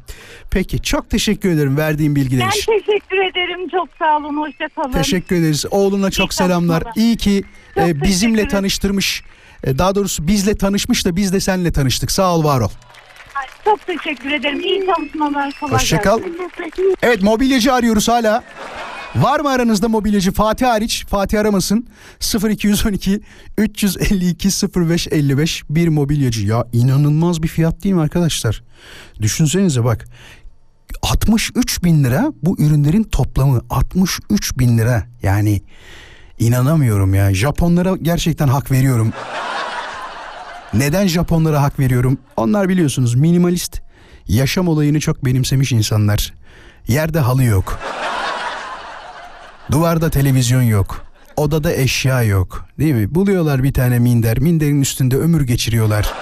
[0.50, 2.72] Peki çok teşekkür ederim verdiğin bilgiler Ben için.
[2.72, 3.68] teşekkür ederim.
[3.68, 4.36] Çok sağ olun.
[4.36, 4.92] Hoşça kalın.
[4.92, 5.64] Teşekkür ederiz.
[5.70, 6.80] Oğluna çok İyi selamlar.
[6.82, 7.06] çalışmalar.
[7.06, 7.42] İyi ki
[7.74, 9.22] Çok e, bizimle tanıştırmış.
[9.64, 12.10] E, daha doğrusu bizle tanışmış da biz de seninle tanıştık.
[12.10, 12.70] Sağ ol var ol.
[13.34, 14.60] Ay, Çok teşekkür ederim.
[14.60, 15.52] İyi çalışmalar.
[15.60, 16.18] Kolay Hoşça kal.
[16.18, 16.96] gelsin.
[17.02, 18.44] Evet mobilyacı arıyoruz hala.
[19.16, 20.32] Var mı aranızda mobilyacı?
[20.32, 21.06] Fatih hariç.
[21.08, 21.86] Fatih aramasın.
[22.50, 23.20] 0212
[23.58, 26.46] 352 0555 bir mobilyacı.
[26.46, 28.62] Ya inanılmaz bir fiyat değil mi arkadaşlar?
[29.20, 30.06] Düşünsenize bak.
[31.02, 33.60] 63 bin lira bu ürünlerin toplamı.
[33.70, 35.02] 63 bin lira.
[35.22, 35.62] Yani
[36.38, 37.34] inanamıyorum ya.
[37.34, 39.12] Japonlara gerçekten hak veriyorum.
[40.74, 42.18] Neden Japonlara hak veriyorum?
[42.36, 43.80] Onlar biliyorsunuz minimalist
[44.28, 46.34] yaşam olayını çok benimsemiş insanlar.
[46.88, 47.78] Yerde halı yok.
[49.70, 51.04] Duvarda televizyon yok.
[51.36, 52.66] Odada eşya yok.
[52.78, 53.14] Değil mi?
[53.14, 54.38] Buluyorlar bir tane minder.
[54.38, 56.12] Minderin üstünde ömür geçiriyorlar.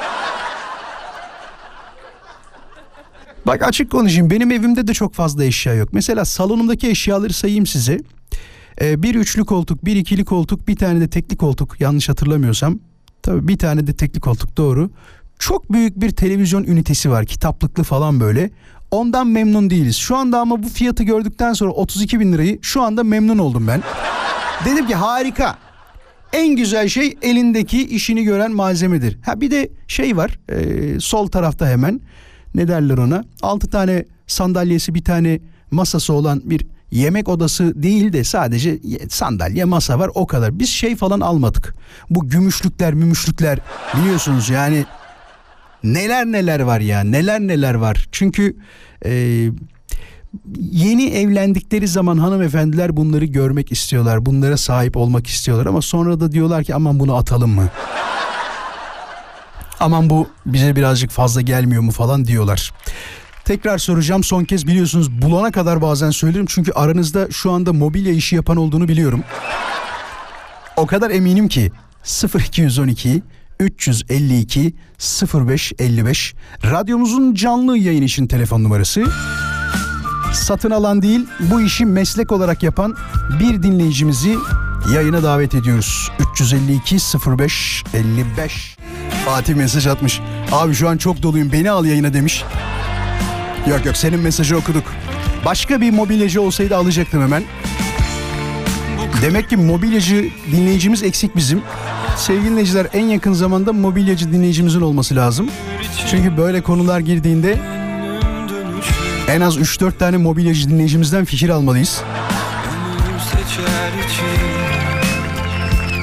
[3.47, 4.31] Bak açık konuşayım.
[4.31, 5.89] Benim evimde de çok fazla eşya yok.
[5.93, 8.01] Mesela salonumdaki eşyaları sayayım size.
[8.81, 11.81] Ee, bir üçlü koltuk, bir ikili koltuk, bir tane de tekli koltuk.
[11.81, 12.79] Yanlış hatırlamıyorsam.
[13.23, 14.91] Tabii bir tane de tekli koltuk doğru.
[15.39, 17.27] Çok büyük bir televizyon ünitesi var.
[17.27, 18.51] Kitaplıklı falan böyle.
[18.95, 19.97] Ondan memnun değiliz.
[19.97, 23.83] Şu anda ama bu fiyatı gördükten sonra 32 bin lirayı şu anda memnun oldum ben.
[24.65, 25.59] Dedim ki harika.
[26.33, 29.19] En güzel şey elindeki işini gören malzemedir.
[29.27, 32.01] Ha bir de şey var e, sol tarafta hemen
[32.55, 38.25] ne derler ona 6 tane sandalyesi bir tane masası olan bir yemek odası değil de
[38.25, 40.59] sadece ye- sandalye masa var o kadar.
[40.59, 41.75] Biz şey falan almadık.
[42.11, 43.59] Bu gümüşlükler mümüşlükler
[43.97, 44.85] biliyorsunuz yani
[45.85, 48.07] neler neler var ya neler neler var.
[48.13, 48.57] Çünkü
[49.05, 49.13] e,
[50.59, 54.27] yeni evlendikleri zaman hanımefendiler bunları görmek istiyorlar.
[54.27, 57.69] Bunlara sahip olmak istiyorlar ama sonra da diyorlar ki aman bunu atalım mı?
[59.81, 62.73] aman bu bize birazcık fazla gelmiyor mu falan diyorlar.
[63.45, 68.37] Tekrar soracağım son kez biliyorsunuz bulana kadar bazen söylerim çünkü aranızda şu anda mobilya işi
[68.37, 69.25] yapan olduğunu biliyorum.
[70.77, 71.73] O kadar eminim ki
[72.35, 73.23] 0212
[73.61, 74.75] 352
[75.35, 79.05] 0555 radyomuzun canlı yayın için telefon numarası.
[80.33, 82.97] Satın alan değil bu işi meslek olarak yapan
[83.41, 84.37] bir dinleyicimizi
[84.95, 86.11] yayına davet ediyoruz.
[86.33, 86.97] 352
[87.39, 88.77] 05 55
[89.25, 90.21] Fatih mesaj atmış.
[90.53, 92.45] Abi şu an çok doluyum beni al yayına demiş.
[93.71, 94.85] Yok yok senin mesajı okuduk.
[95.45, 97.43] Başka bir mobilyacı olsaydı alacaktım hemen.
[99.23, 101.63] Demek ki mobilyacı dinleyicimiz eksik bizim.
[102.17, 105.51] Sevgili dinleyiciler en yakın zamanda mobilyacı dinleyicimizin olması lazım.
[106.11, 107.59] Çünkü böyle konular girdiğinde
[109.29, 112.03] en az 3-4 tane mobilyacı dinleyicimizden fikir almalıyız.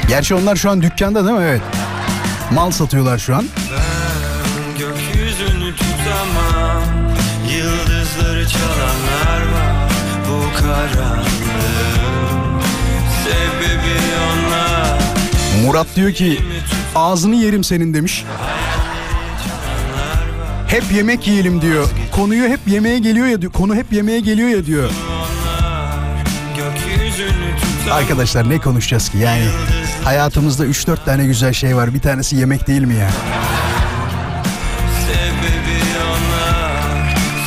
[0.08, 1.43] Gerçi onlar şu an dükkanda değil mi?
[1.43, 1.62] Evet.
[2.52, 3.45] Mal satıyorlar şu an.
[7.58, 9.89] Yıldızları çalanlar var
[10.30, 11.50] Bu karanlığın
[15.65, 16.39] Murat diyor ki
[16.95, 18.26] ağzını yerim senin demiş.
[20.67, 21.88] Hep yemek yiyelim diyor.
[22.12, 23.52] Konuyu hep yemeğe geliyor ya diyor.
[23.52, 24.89] Konu hep yemeğe geliyor ya diyor.
[27.91, 29.45] Arkadaşlar ne konuşacağız ki yani?
[30.04, 31.93] Hayatımızda 3-4 tane güzel şey var.
[31.93, 33.10] Bir tanesi yemek değil mi ya?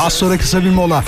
[0.00, 1.04] Az sonra kısa bir mola.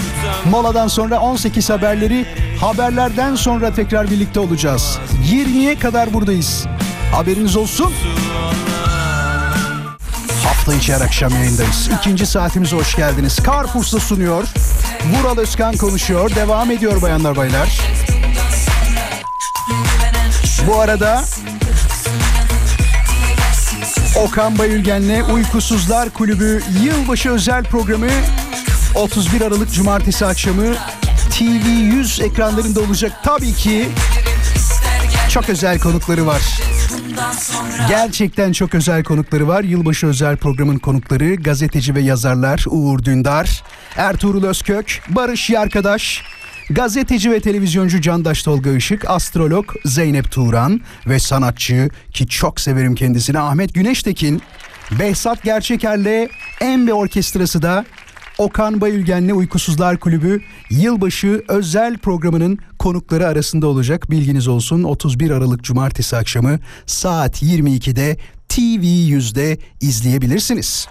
[0.51, 2.27] Moladan sonra 18 haberleri,
[2.61, 4.99] haberlerden sonra tekrar birlikte olacağız.
[5.31, 6.67] 20'ye kadar buradayız.
[7.13, 7.93] Haberiniz olsun.
[10.45, 11.89] Hafta içi her akşam yayındayız.
[11.99, 13.39] İkinci saatimize hoş geldiniz.
[13.47, 14.45] Carrefour'da sunuyor.
[15.15, 16.35] Vural Özkan konuşuyor.
[16.35, 17.81] Devam ediyor bayanlar baylar.
[20.67, 21.25] Bu arada
[24.25, 28.09] Okan Bayülgen'le Uykusuzlar Kulübü yılbaşı özel programı
[28.95, 30.75] 31 Aralık Cumartesi akşamı
[31.31, 33.13] TV100 ekranlarında olacak.
[33.25, 33.89] Tabii ki
[35.29, 36.43] çok özel konukları var.
[37.89, 39.65] Gerçekten çok özel konukları var.
[39.65, 43.63] Yılbaşı özel programın konukları gazeteci ve yazarlar Uğur Dündar,
[43.97, 46.23] Ertuğrul Özkök, Barış Yarkadaş,
[46.71, 53.39] gazeteci ve televizyoncu Candaş Tolga Işık, astrolog Zeynep Turan ve sanatçı ki çok severim kendisini
[53.39, 54.43] Ahmet Güneştekin,
[54.91, 56.29] Behzat Gerçeker'le
[56.61, 57.85] Embe Orkestrası da
[58.39, 64.11] Okan Bayülgen'le Uykusuzlar Kulübü yılbaşı özel programının konukları arasında olacak.
[64.11, 68.17] Bilginiz olsun 31 Aralık Cumartesi akşamı saat 22'de
[68.49, 70.89] TV100'de izleyebilirsiniz.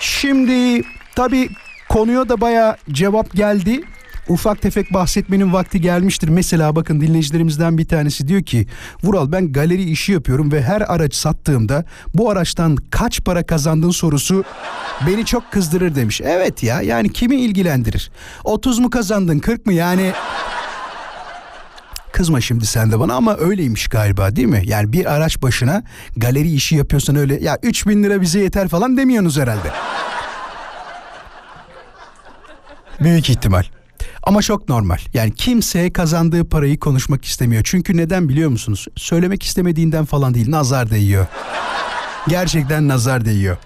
[0.00, 0.82] Şimdi
[1.16, 1.48] tabii
[1.88, 3.80] konuya da baya cevap geldi.
[4.28, 6.28] Ufak tefek bahsetmenin vakti gelmiştir.
[6.28, 8.66] Mesela bakın dinleyicilerimizden bir tanesi diyor ki
[9.02, 11.84] Vural ben galeri işi yapıyorum ve her araç sattığımda
[12.14, 14.44] bu araçtan kaç para kazandın sorusu
[15.06, 16.20] beni çok kızdırır demiş.
[16.24, 18.10] Evet ya yani kimi ilgilendirir?
[18.44, 20.12] 30 mu kazandın 40 mı yani
[22.12, 24.62] Kızma şimdi sen de bana ama öyleymiş galiba değil mi?
[24.64, 25.82] Yani bir araç başına
[26.16, 29.70] galeri işi yapıyorsan öyle ya 3000 lira bize yeter falan demiyorsunuz herhalde.
[33.00, 33.75] Büyük ihtimal.
[34.26, 34.98] Ama çok normal.
[35.14, 37.62] Yani kimse kazandığı parayı konuşmak istemiyor.
[37.64, 38.86] Çünkü neden biliyor musunuz?
[38.96, 40.50] Söylemek istemediğinden falan değil.
[40.50, 41.26] Nazar değiyor.
[42.28, 43.56] Gerçekten nazar değiyor.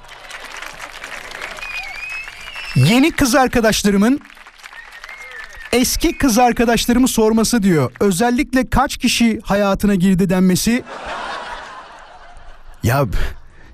[2.76, 4.20] Yeni kız arkadaşlarımın
[5.72, 7.92] eski kız arkadaşlarımı sorması diyor.
[8.00, 10.82] Özellikle kaç kişi hayatına girdi denmesi.
[12.82, 13.04] Ya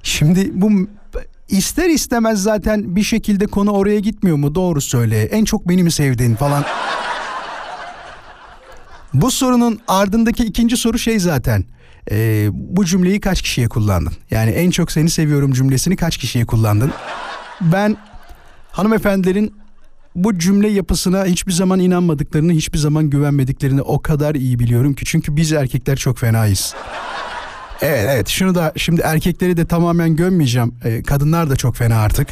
[0.03, 0.71] şimdi bu
[1.49, 4.55] ister istemez zaten bir şekilde konu oraya gitmiyor mu?
[4.55, 5.23] Doğru söyle.
[5.23, 6.65] En çok beni mi sevdin falan.
[9.15, 11.65] Bu sorunun ardındaki ikinci soru şey zaten.
[12.11, 14.13] Ee, bu cümleyi kaç kişiye kullandın?
[14.31, 16.93] Yani en çok seni seviyorum cümlesini kaç kişiye kullandın?
[17.61, 17.97] Ben
[18.73, 19.55] hanımefendilerin
[20.15, 25.05] bu cümle yapısına hiçbir zaman inanmadıklarını, hiçbir zaman güvenmediklerini o kadar iyi biliyorum ki.
[25.05, 26.75] Çünkü biz erkekler çok fenayız.
[27.83, 30.75] Evet evet şunu da şimdi erkekleri de tamamen gömmeyeceğim.
[30.85, 32.29] Ee, kadınlar da çok fena artık.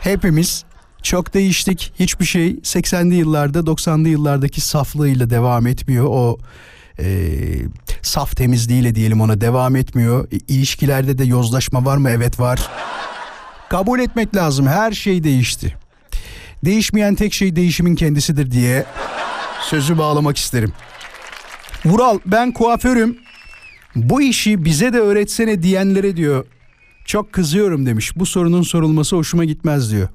[0.00, 0.64] Hepimiz
[1.02, 1.92] çok değiştik.
[1.98, 6.04] Hiçbir şey 80'li yıllarda 90'lı yıllardaki saflığıyla devam etmiyor.
[6.08, 6.38] O
[7.00, 7.06] e,
[8.02, 10.28] saf temizliğiyle diyelim ona devam etmiyor.
[10.30, 12.10] İ- İlişkilerde de yozlaşma var mı?
[12.10, 12.68] Evet var.
[13.68, 14.66] Kabul etmek lazım.
[14.66, 15.76] Her şey değişti.
[16.64, 18.84] Değişmeyen tek şey değişimin kendisidir diye
[19.62, 20.72] sözü bağlamak isterim.
[21.84, 23.18] Vural ben kuaförüm.
[23.96, 26.46] Bu işi bize de öğretsene diyenlere diyor.
[27.04, 28.16] Çok kızıyorum demiş.
[28.16, 30.08] Bu sorunun sorulması hoşuma gitmez diyor.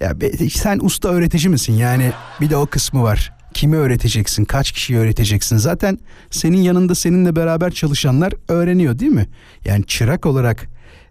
[0.00, 0.14] Ya
[0.50, 1.72] sen usta öğretici misin?
[1.72, 3.32] Yani bir de o kısmı var.
[3.54, 4.44] Kimi öğreteceksin?
[4.44, 5.56] Kaç kişiyi öğreteceksin?
[5.56, 5.98] Zaten
[6.30, 9.26] senin yanında seninle beraber çalışanlar öğreniyor değil mi?
[9.64, 10.68] Yani çırak olarak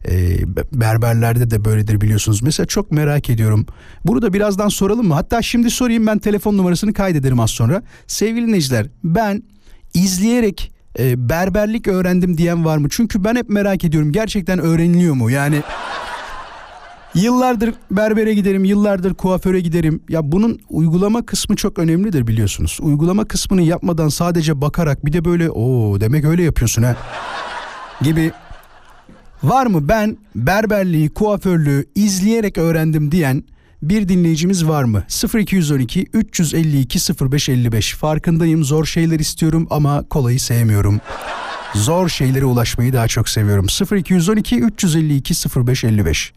[0.07, 0.11] e,
[0.55, 2.41] be- berberlerde de böyledir biliyorsunuz.
[2.43, 3.65] Mesela çok merak ediyorum.
[4.05, 5.13] Bunu da birazdan soralım mı?
[5.13, 7.83] Hatta şimdi sorayım ben telefon numarasını kaydederim az sonra.
[8.07, 9.43] Sevgili dinleyiciler ben
[9.93, 12.87] izleyerek e, berberlik öğrendim diyen var mı?
[12.91, 15.29] Çünkü ben hep merak ediyorum gerçekten öğreniliyor mu?
[15.29, 15.61] Yani
[17.15, 20.03] Yıllardır berbere giderim, yıllardır kuaföre giderim.
[20.09, 22.77] Ya bunun uygulama kısmı çok önemlidir biliyorsunuz.
[22.81, 26.95] Uygulama kısmını yapmadan sadece bakarak bir de böyle o demek öyle yapıyorsun ha
[28.01, 28.31] gibi
[29.43, 33.43] var mı ben berberliği, kuaförlüğü izleyerek öğrendim diyen
[33.81, 35.03] bir dinleyicimiz var mı?
[35.35, 36.99] 0212 352
[37.31, 41.01] 0555 farkındayım zor şeyler istiyorum ama kolayı sevmiyorum.
[41.75, 43.65] Zor şeylere ulaşmayı daha çok seviyorum.
[43.97, 45.33] 0212 352
[45.67, 46.33] 0555.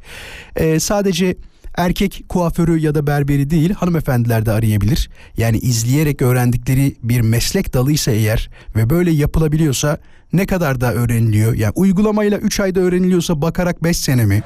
[0.57, 1.37] Ee, sadece
[1.76, 5.11] erkek kuaförü ya da berberi değil hanımefendiler de arayabilir.
[5.37, 9.98] Yani izleyerek öğrendikleri bir meslek dalıysa eğer ve böyle yapılabiliyorsa
[10.33, 11.55] ne kadar da öğreniliyor?
[11.55, 14.42] Yani uygulamayla 3 ayda öğreniliyorsa bakarak 5 sene mi?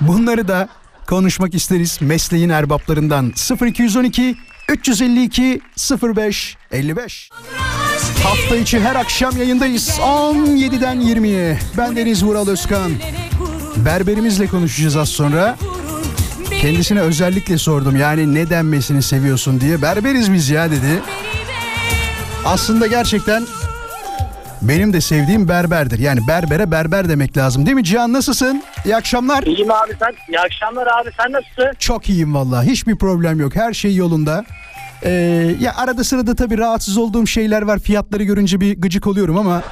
[0.00, 0.68] Bunları da
[1.06, 4.36] konuşmak isteriz mesleğin erbaplarından 0212
[4.68, 5.60] 352
[6.16, 7.30] 05 55.
[8.22, 11.58] Hafta içi her akşam yayındayız 17'den 20'ye.
[11.78, 12.92] Ben Deniz Vural Özkan.
[13.76, 15.56] Berberimizle konuşacağız az sonra.
[16.60, 19.82] Kendisine özellikle sordum yani ne denmesini seviyorsun diye.
[19.82, 21.02] Berberiz biz ya dedi.
[22.44, 23.46] Aslında gerçekten
[24.62, 25.98] benim de sevdiğim berberdir.
[25.98, 28.62] Yani berbere berber demek lazım değil mi Cihan nasılsın?
[28.84, 29.42] İyi akşamlar.
[29.42, 30.12] İyiyim abi sen.
[30.28, 31.76] İyi akşamlar abi sen nasılsın?
[31.78, 32.70] Çok iyiyim vallahi.
[32.70, 33.56] Hiçbir problem yok.
[33.56, 34.44] Her şey yolunda.
[35.02, 35.10] Ee,
[35.60, 37.78] ya arada sırada tabii rahatsız olduğum şeyler var.
[37.78, 39.62] Fiyatları görünce bir gıcık oluyorum ama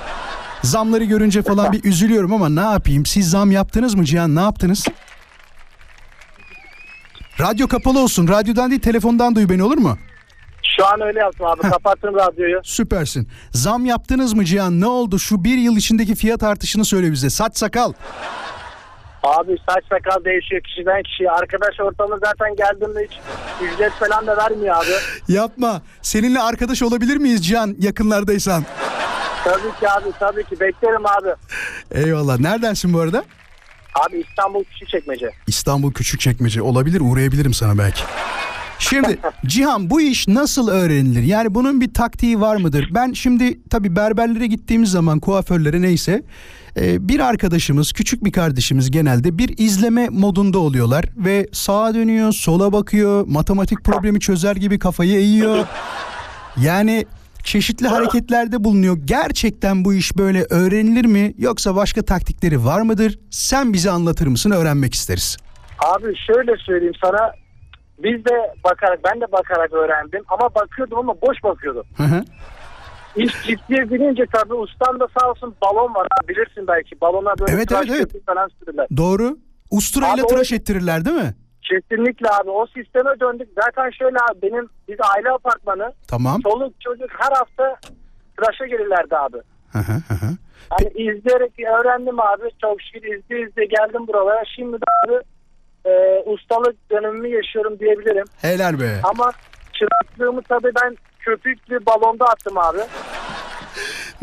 [0.62, 3.07] Zamları görünce falan bir üzülüyorum ama ne yapayım?
[3.07, 4.37] Siz zam yaptınız mı Cihan?
[4.37, 4.87] Ne yaptınız?
[7.40, 8.29] Radyo kapalı olsun.
[8.29, 9.98] Radyodan değil telefondan duy beni olur mu?
[10.76, 11.61] Şu an öyle yaptım abi.
[11.61, 12.61] Kapattım radyoyu.
[12.64, 13.28] Süpersin.
[13.52, 14.80] Zam yaptınız mı Cihan?
[14.80, 15.18] Ne oldu?
[15.18, 17.30] Şu bir yıl içindeki fiyat artışını söyle bize.
[17.30, 17.92] Saç sakal.
[19.22, 21.30] Abi saç sakal değişiyor kişiden kişiye.
[21.30, 23.18] Arkadaş ortamı zaten geldiğimde hiç
[23.72, 24.90] ücret falan da vermiyor abi.
[25.33, 25.83] Yapma.
[26.02, 28.64] Seninle arkadaş olabilir miyiz Cihan yakınlardaysan?
[29.44, 31.28] Tabii ki abi tabii ki beklerim abi.
[31.90, 32.38] Eyvallah.
[32.38, 33.24] Neredensin bu arada?
[34.06, 35.30] Abi İstanbul Küçükçekmece.
[35.46, 38.02] İstanbul Küçükçekmece olabilir uğrayabilirim sana belki.
[38.80, 41.22] Şimdi Cihan bu iş nasıl öğrenilir?
[41.22, 42.90] Yani bunun bir taktiği var mıdır?
[42.94, 46.22] Ben şimdi tabii berberlere gittiğimiz zaman kuaförlere neyse
[46.76, 52.72] e, bir arkadaşımız küçük bir kardeşimiz genelde bir izleme modunda oluyorlar ve sağa dönüyor sola
[52.72, 55.66] bakıyor matematik problemi çözer gibi kafayı eğiyor.
[56.56, 57.04] Yani
[57.44, 58.98] çeşitli hareketlerde bulunuyor.
[59.04, 63.18] Gerçekten bu iş böyle öğrenilir mi yoksa başka taktikleri var mıdır?
[63.30, 64.50] Sen bize anlatır mısın?
[64.50, 65.36] Öğrenmek isteriz.
[65.78, 67.32] Abi şöyle söyleyeyim sana.
[68.02, 71.84] Biz de bakarak ben de bakarak öğrendim ama bakıyordum ama boş bakıyordum.
[71.96, 72.24] Hı hı.
[73.16, 77.00] İş ciddiye binince tabii ustam da sağ olsun balon var bilirsin belki.
[77.00, 78.26] Balona böyle Evet, tıraş evet, evet.
[78.26, 78.86] falan sürürler.
[78.96, 79.36] Doğru.
[79.70, 81.34] Usturayla Abi o- tıraş ettirirler değil mi?
[81.62, 83.48] Kesinlikle abi o sisteme döndük.
[83.64, 86.40] Zaten şöyle abi benim biz aile apartmanı Tamam.
[86.40, 87.76] çoluk çocuk her hafta
[88.36, 89.36] tıraşa gelirlerdi abi.
[89.72, 90.30] Hı hı hı hı.
[90.70, 92.42] Hani izleyerek öğrendim abi.
[92.62, 94.42] Çok şükür izle izle geldim buralara.
[94.56, 95.14] Şimdi de abi
[95.86, 98.24] e, ustalık dönemimi yaşıyorum diyebilirim.
[98.40, 99.00] Helal be.
[99.04, 99.32] Ama
[99.72, 102.78] çıraklığımı tabii ben köpüklü balonda attım abi.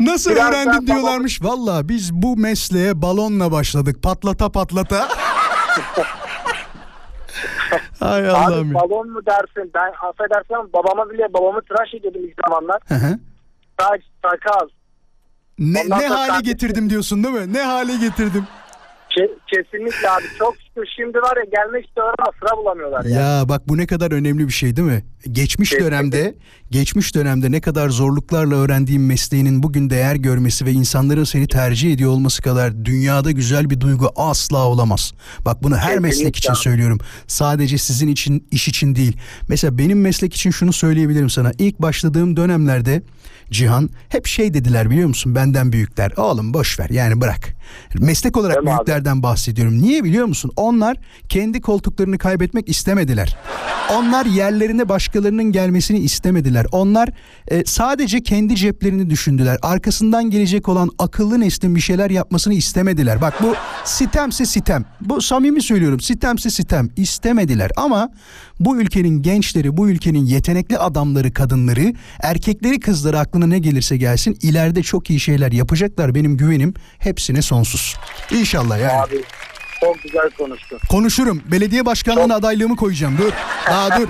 [0.00, 1.42] Nasıl Biraz öğrendin diyorlarmış.
[1.42, 4.02] Valla biz bu mesleğe balonla başladık.
[4.02, 5.08] Patlata patlata.
[8.00, 9.70] Ay Allah'ım Abi balon mu dersin?
[9.74, 12.82] Ben affedersin ama babama bile babamı tıraş ediyordum ilk zamanlar.
[12.88, 13.18] Hı hı.
[13.80, 14.68] Saç, sakal.
[15.58, 17.52] Ne, Ondan ne hale getirdim diyorsun değil mi?
[17.52, 18.46] Ne hale getirdim.
[19.10, 20.24] Ke- kesinlikle abi.
[20.38, 23.04] Çok şükür şimdi var ya gelmek istiyorlar ama sıra bulamıyorlar.
[23.04, 23.20] Ya.
[23.20, 25.02] Ya bak bu ne kadar önemli bir şey değil mi?
[25.32, 25.92] Geçmiş Kesinlikle.
[25.96, 26.34] dönemde,
[26.70, 32.10] geçmiş dönemde ne kadar zorluklarla öğrendiğin mesleğinin bugün değer görmesi ve insanların seni tercih ediyor
[32.10, 35.12] olması kadar dünyada güzel bir duygu asla olamaz.
[35.44, 36.98] Bak bunu her Kesinlikle meslek için söylüyorum.
[37.26, 39.16] Sadece sizin için, iş için değil.
[39.48, 41.52] Mesela benim meslek için şunu söyleyebilirim sana.
[41.58, 43.02] İlk başladığım dönemlerde
[43.50, 46.12] Cihan hep şey dediler biliyor musun benden büyükler.
[46.16, 47.48] Oğlum boş ver yani bırak.
[47.98, 48.76] Meslek olarak Değil mi abi?
[48.78, 49.82] büyüklerden bahsediyorum.
[49.82, 50.50] Niye biliyor musun?
[50.68, 50.96] Onlar
[51.28, 53.36] kendi koltuklarını kaybetmek istemediler.
[53.92, 56.66] Onlar yerlerine başkalarının gelmesini istemediler.
[56.72, 57.08] Onlar
[57.48, 59.58] e, sadece kendi ceplerini düşündüler.
[59.62, 63.20] Arkasından gelecek olan akıllı neslin bir şeyler yapmasını istemediler.
[63.20, 63.54] Bak bu
[63.84, 64.84] sitemse sitem.
[65.00, 66.00] Bu samimi söylüyorum.
[66.00, 66.88] Sitemse sitem.
[66.96, 68.10] istemediler ama
[68.60, 74.82] bu ülkenin gençleri, bu ülkenin yetenekli adamları, kadınları, erkekleri, kızları aklına ne gelirse gelsin ileride
[74.82, 76.14] çok iyi şeyler yapacaklar.
[76.14, 77.96] Benim güvenim hepsine sonsuz.
[78.30, 78.92] İnşallah yani.
[78.92, 79.22] Abi
[79.80, 80.78] çok güzel konuştun.
[80.90, 81.42] Konuşurum.
[81.52, 83.18] Belediye başkanlığına adaylığımı koyacağım.
[83.18, 83.32] Dur.
[83.70, 84.08] Daha dur.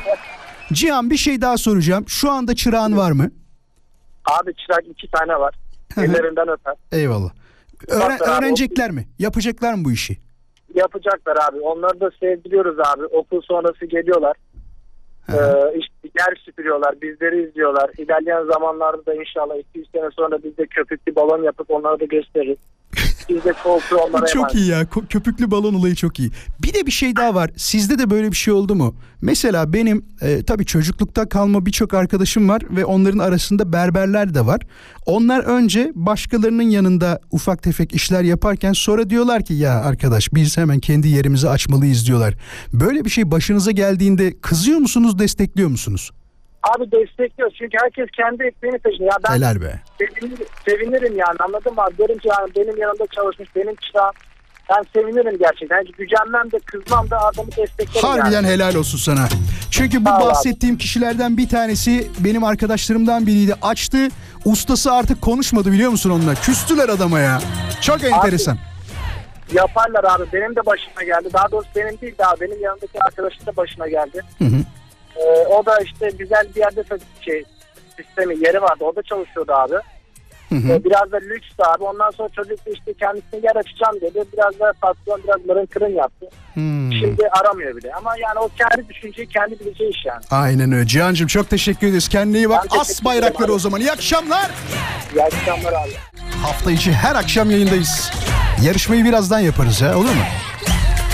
[0.72, 2.04] Cihan bir şey daha soracağım.
[2.08, 3.30] Şu anda çırağın var mı?
[4.40, 5.54] Abi çırak iki tane var.
[5.96, 6.74] Ellerinden öper.
[6.92, 7.30] Eyvallah.
[7.88, 9.08] Öğren- abi, öğrenecekler mi?
[9.18, 10.16] Yapacaklar mı bu işi?
[10.74, 11.60] Yapacaklar abi.
[11.60, 13.04] Onları da sevdiriyoruz abi.
[13.04, 14.36] Okul sonrası geliyorlar.
[15.28, 15.34] Ee,
[15.78, 16.94] işte yer süpürüyorlar.
[17.02, 17.90] Bizleri izliyorlar.
[17.98, 22.56] İlerleyen zamanlarda da inşallah 200 sene sonra biz de köpüklü balon yapıp onlara da gösteririz.
[23.28, 23.54] Biz de
[24.08, 24.86] onlara Çok iyi ya.
[25.08, 26.30] Köpüklü balon olayı çok iyi.
[26.62, 27.50] Bir de bir şey daha var.
[27.56, 28.94] Sizde de böyle bir şey oldu mu?
[29.20, 34.60] Mesela benim e, tabii çocuklukta kalma birçok arkadaşım var ve onların arasında berberler de var.
[35.06, 40.80] Onlar önce başkalarının yanında ufak tefek işler yaparken sonra diyorlar ki ya arkadaş biz hemen
[40.80, 42.34] kendi yerimizi açmalıyız diyorlar.
[42.72, 46.10] Böyle bir şey başınıza geldiğinde kızıyor musunuz, destekliyor musunuz?
[46.62, 47.56] Abi destekliyoruz.
[47.58, 49.04] Çünkü herkes kendi ekmeğini peşinde.
[49.04, 49.80] Ya ben Helal be.
[49.98, 51.98] sevinirim, sevinirim yani anladın mı abi?
[51.98, 54.12] Derim ki yani benim yanımda çalışmış benim çırağım.
[54.70, 55.76] Ben sevinirim gerçekten.
[55.76, 58.46] Yani gücenmem de kızmam da adamı desteklerim Harbiden yani.
[58.46, 59.28] helal olsun sana.
[59.70, 60.28] Çünkü bu Sağ ol abi.
[60.30, 63.54] bahsettiğim kişilerden bir tanesi benim arkadaşlarımdan biriydi.
[63.62, 63.98] Açtı.
[64.44, 66.34] Ustası artık konuşmadı biliyor musun onunla?
[66.34, 67.38] Küstüler adama ya.
[67.80, 68.58] Çok enteresan.
[69.52, 70.24] Yaparlar abi.
[70.32, 71.28] Benim de başıma geldi.
[71.32, 74.20] Daha doğrusu benim değil daha benim yanımdaki arkadaşın da başına geldi.
[74.38, 74.56] Hı hı.
[75.18, 76.84] Ee, o da işte güzel bir yerde
[77.20, 77.44] şey
[77.96, 78.84] sistemi yeri vardı.
[78.84, 79.74] O da çalışıyordu abi.
[80.48, 80.72] Hı hı.
[80.72, 81.84] Ee, biraz da lükstü abi.
[81.84, 84.24] Ondan sonra çocuk da işte kendisine yer açacağım dedi.
[84.32, 86.26] Biraz da patron biraz mırın kırın yaptı.
[86.54, 86.92] Hmm.
[86.92, 87.94] Şimdi aramıyor bile.
[87.94, 90.20] Ama yani o kendi düşünceyi kendi bileceği iş yani.
[90.30, 90.86] Aynen öyle.
[90.86, 92.08] Cihan'cığım çok teşekkür ederiz.
[92.08, 92.66] Kendine iyi bak.
[92.74, 93.52] Ben As bayrakları abi.
[93.52, 93.80] o zaman.
[93.80, 94.50] İyi akşamlar.
[95.14, 95.92] İyi akşamlar abi.
[96.42, 98.10] Hafta içi her akşam yayındayız.
[98.64, 100.22] Yarışmayı birazdan yaparız ya olur mu?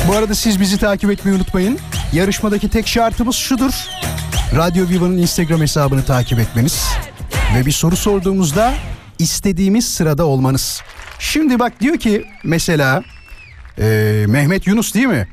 [0.08, 1.78] Bu arada siz bizi takip etmeyi unutmayın.
[2.12, 3.72] Yarışmadaki tek şartımız şudur.
[4.56, 6.84] Radyo Viva'nın Instagram hesabını takip etmeniz.
[7.56, 8.74] Ve bir soru sorduğumuzda
[9.18, 10.82] istediğimiz sırada olmanız.
[11.18, 13.02] Şimdi bak diyor ki mesela
[13.78, 13.84] e,
[14.28, 15.28] Mehmet Yunus değil mi?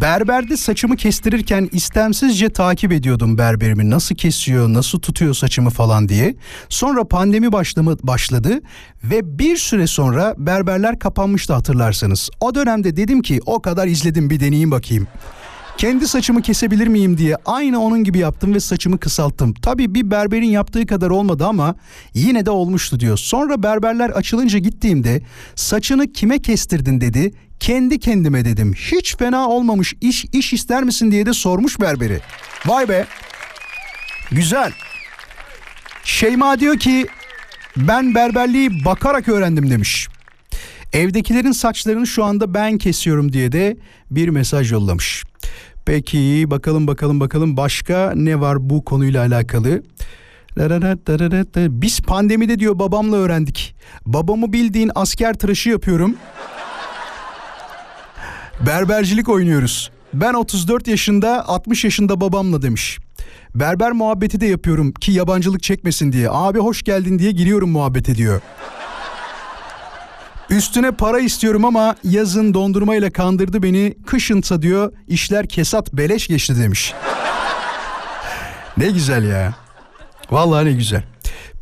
[0.00, 3.90] Berberde saçımı kestirirken istemsizce takip ediyordum berberimi.
[3.90, 6.36] Nasıl kesiyor, nasıl tutuyor saçımı falan diye.
[6.68, 8.60] Sonra pandemi başlamı, başladı
[9.04, 12.30] ve bir süre sonra berberler kapanmıştı hatırlarsanız.
[12.40, 15.06] O dönemde dedim ki o kadar izledim bir deneyeyim bakayım.
[15.76, 19.54] Kendi saçımı kesebilir miyim diye aynı onun gibi yaptım ve saçımı kısalttım.
[19.54, 21.74] Tabii bir berberin yaptığı kadar olmadı ama
[22.14, 23.16] yine de olmuştu diyor.
[23.16, 25.22] Sonra berberler açılınca gittiğimde
[25.54, 27.32] saçını kime kestirdin dedi.
[27.60, 28.74] Kendi kendime dedim.
[28.74, 32.20] Hiç fena olmamış iş iş ister misin diye de sormuş berberi.
[32.66, 33.06] Vay be.
[34.30, 34.72] Güzel.
[36.04, 37.06] Şeyma diyor ki
[37.76, 40.08] ben berberliği bakarak öğrendim demiş.
[40.96, 43.76] Evdekilerin saçlarını şu anda ben kesiyorum diye de
[44.10, 45.24] bir mesaj yollamış.
[45.86, 49.82] Peki bakalım bakalım bakalım başka ne var bu konuyla alakalı?
[51.56, 53.74] Biz pandemide diyor babamla öğrendik.
[54.06, 56.16] Babamı bildiğin asker tıraşı yapıyorum.
[58.66, 59.90] Berbercilik oynuyoruz.
[60.14, 62.98] Ben 34 yaşında 60 yaşında babamla demiş.
[63.54, 66.28] Berber muhabbeti de yapıyorum ki yabancılık çekmesin diye.
[66.30, 68.40] Abi hoş geldin diye giriyorum muhabbet ediyor.
[70.50, 73.94] Üstüne para istiyorum ama yazın dondurmayla kandırdı beni.
[74.06, 76.94] Kışınsa diyor işler kesat beleş geçti demiş.
[78.76, 79.54] ne güzel ya.
[80.30, 81.02] Vallahi ne güzel.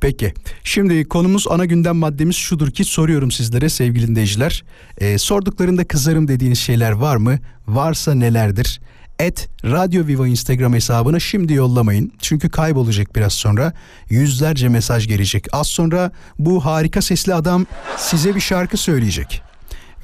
[0.00, 4.64] Peki şimdi konumuz ana gündem maddemiz şudur ki soruyorum sizlere sevgili dinleyiciler.
[4.98, 7.38] Ee, sorduklarında kızarım dediğiniz şeyler var mı?
[7.66, 8.80] Varsa nelerdir?
[9.18, 12.12] Et Radyo Viva Instagram hesabına şimdi yollamayın.
[12.18, 13.72] Çünkü kaybolacak biraz sonra.
[14.08, 15.46] Yüzlerce mesaj gelecek.
[15.52, 19.42] Az sonra bu harika sesli adam size bir şarkı söyleyecek.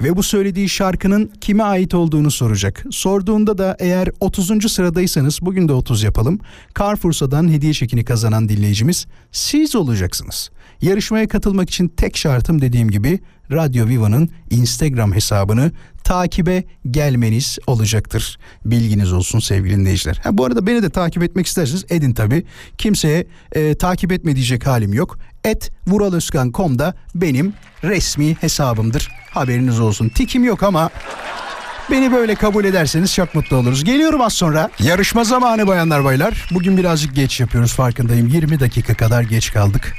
[0.03, 2.83] Ve bu söylediği şarkının kime ait olduğunu soracak.
[2.91, 4.71] Sorduğunda da eğer 30.
[4.71, 6.39] sıradaysanız bugün de 30 yapalım.
[6.79, 10.49] Carrefour'dan hediye çekini kazanan dinleyicimiz siz olacaksınız.
[10.81, 13.19] Yarışmaya katılmak için tek şartım dediğim gibi
[13.51, 15.71] Radyo Viva'nın Instagram hesabını
[16.03, 18.39] takibe gelmeniz olacaktır.
[18.65, 20.19] Bilginiz olsun sevgili dinleyiciler.
[20.23, 22.45] Ha, bu arada beni de takip etmek isterseniz edin tabi.
[22.77, 25.19] Kimseye e, takip etme diyecek halim yok.
[25.43, 29.11] Et vuraloskan.com'da benim resmi hesabımdır.
[29.29, 30.09] Haberiniz olsun.
[30.09, 30.89] Tikim yok ama
[31.91, 33.83] Beni böyle kabul ederseniz çok mutlu oluruz.
[33.83, 34.69] Geliyorum az sonra.
[34.79, 36.47] Yarışma zamanı bayanlar baylar.
[36.51, 38.27] Bugün birazcık geç yapıyoruz farkındayım.
[38.27, 39.93] 20 dakika kadar geç kaldık.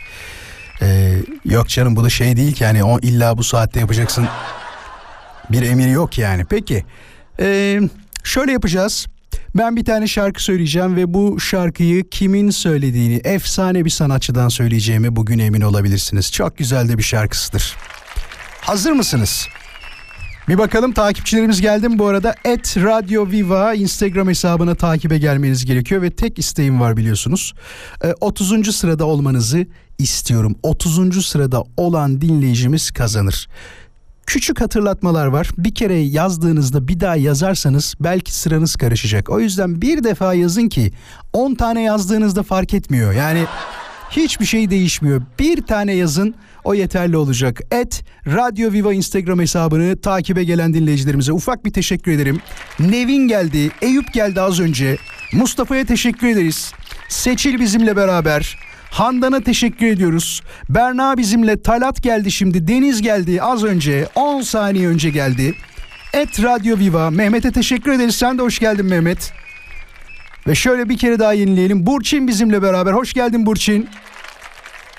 [0.82, 1.14] Ee,
[1.44, 4.28] yok canım bu da şey değil ki yani o illa bu saatte yapacaksın.
[5.50, 6.44] Bir emir yok yani.
[6.44, 6.84] Peki.
[7.40, 7.80] Ee,
[8.24, 9.06] şöyle yapacağız.
[9.54, 15.38] Ben bir tane şarkı söyleyeceğim ve bu şarkıyı kimin söylediğini efsane bir sanatçıdan söyleyeceğimi bugün
[15.38, 16.32] emin olabilirsiniz.
[16.32, 17.76] Çok güzel de bir şarkısıdır.
[18.60, 19.48] Hazır mısınız?
[20.48, 22.34] Bir bakalım takipçilerimiz geldi mi bu arada?
[22.44, 27.54] Et Radio Viva Instagram hesabına takibe gelmeniz gerekiyor ve tek isteğim var biliyorsunuz.
[28.04, 28.76] Ee, 30.
[28.76, 29.66] sırada olmanızı
[29.98, 30.56] istiyorum.
[30.62, 31.26] 30.
[31.26, 33.48] sırada olan dinleyicimiz kazanır.
[34.26, 35.50] Küçük hatırlatmalar var.
[35.58, 39.30] Bir kere yazdığınızda bir daha yazarsanız belki sıranız karışacak.
[39.30, 40.92] O yüzden bir defa yazın ki
[41.32, 43.12] 10 tane yazdığınızda fark etmiyor.
[43.12, 43.46] Yani
[44.10, 45.22] hiçbir şey değişmiyor.
[45.38, 46.34] Bir tane yazın
[46.64, 47.60] o yeterli olacak.
[47.70, 52.40] Et Radyo Viva Instagram hesabını takibe gelen dinleyicilerimize ufak bir teşekkür ederim.
[52.80, 54.96] Nevin geldi, Eyüp geldi az önce.
[55.32, 56.72] Mustafa'ya teşekkür ederiz.
[57.08, 58.58] Seçil bizimle beraber.
[58.92, 60.42] Handan'a teşekkür ediyoruz.
[60.68, 61.62] Berna bizimle.
[61.62, 62.68] Talat geldi şimdi.
[62.68, 64.08] Deniz geldi az önce.
[64.14, 65.54] 10 saniye önce geldi.
[66.12, 67.10] Et Radyo Viva.
[67.10, 68.14] Mehmet'e teşekkür ederiz.
[68.14, 69.32] Sen de hoş geldin Mehmet.
[70.46, 71.86] Ve şöyle bir kere daha yenileyelim.
[71.86, 72.92] Burçin bizimle beraber.
[72.92, 73.88] Hoş geldin Burçin.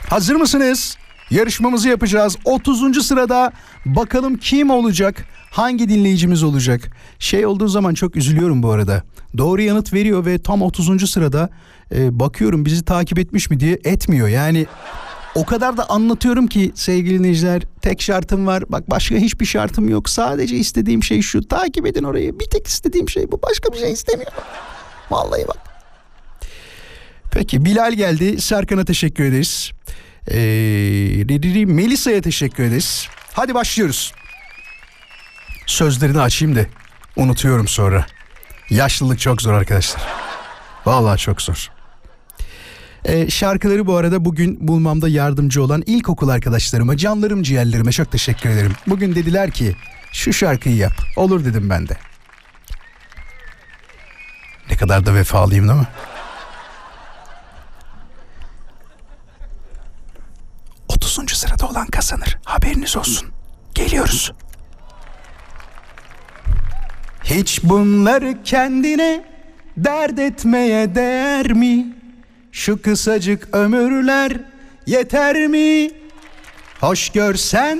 [0.10, 0.98] Hazır mısınız?
[1.30, 2.38] Yarışmamızı yapacağız.
[2.46, 3.08] 30.
[3.08, 3.52] sırada
[3.86, 5.26] bakalım kim olacak?
[5.52, 6.82] Hangi dinleyicimiz olacak?
[7.20, 9.04] Şey olduğu zaman çok üzülüyorum bu arada.
[9.38, 11.12] Doğru yanıt veriyor ve tam 30.
[11.12, 11.50] sırada
[11.96, 14.28] e, bakıyorum bizi takip etmiş mi diye etmiyor.
[14.28, 14.66] Yani
[15.36, 18.64] o kadar da anlatıyorum ki sevgili dinleyiciler tek şartım var.
[18.70, 20.10] Bak başka hiçbir şartım yok.
[20.10, 21.48] Sadece istediğim şey şu.
[21.48, 22.40] Takip edin orayı.
[22.40, 23.42] Bir tek istediğim şey bu.
[23.42, 24.44] Başka bir şey istemiyorum.
[25.12, 25.58] Vallahi bak.
[27.32, 28.42] Peki Bilal geldi.
[28.42, 29.72] Serkan'a teşekkür ederiz.
[30.32, 33.08] Ee, Melisa'ya teşekkür ederiz.
[33.34, 34.14] Hadi başlıyoruz.
[35.66, 36.66] Sözlerini açayım da
[37.16, 38.06] unutuyorum sonra.
[38.74, 40.02] Yaşlılık çok zor arkadaşlar.
[40.86, 41.72] Vallahi çok zor.
[43.06, 48.74] Ee, şarkıları bu arada bugün bulmamda yardımcı olan ilkokul arkadaşlarıma, canlarım ciğerlerime çok teşekkür ederim.
[48.88, 49.76] Bugün dediler ki
[50.12, 50.94] şu şarkıyı yap.
[51.16, 51.98] Olur dedim ben de.
[54.70, 55.88] Ne kadar da vefalıyım değil mi?
[60.88, 61.32] 30.
[61.38, 62.38] sırada olan kazanır.
[62.46, 63.30] Haberiniz olsun.
[63.76, 64.32] Geliyoruz.
[67.24, 69.24] Hiç bunları kendine
[69.78, 71.96] dert etmeye değer mi?
[72.52, 74.32] Şu kısacık ömürler
[74.88, 75.92] yeter mi?
[76.80, 77.80] Hoş görsen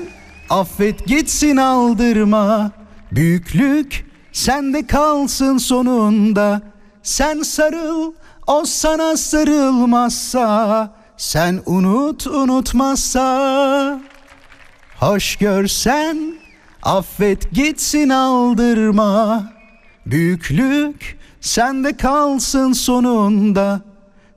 [0.50, 2.72] Affet gitsin aldırma
[3.12, 6.62] Büyüklük sende kalsın sonunda
[7.04, 8.14] Sen sarıl
[8.48, 14.02] o sana sarılmazsa Sen unut unutmazsa
[15.00, 16.43] Hoş görsen
[16.84, 19.44] affet gitsin aldırma.
[20.06, 23.82] Büyüklük sende kalsın sonunda.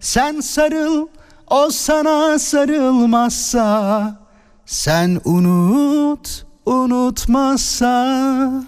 [0.01, 1.07] Sen sarıl
[1.51, 4.21] o sana sarılmazsa.
[4.67, 8.65] Sen unut unutmazsa.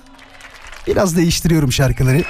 [0.87, 2.23] Biraz değiştiriyorum şarkıları.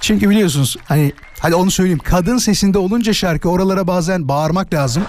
[0.00, 2.00] Çünkü biliyorsunuz hani hadi onu söyleyeyim.
[2.04, 5.04] Kadın sesinde olunca şarkı oralara bazen bağırmak lazım.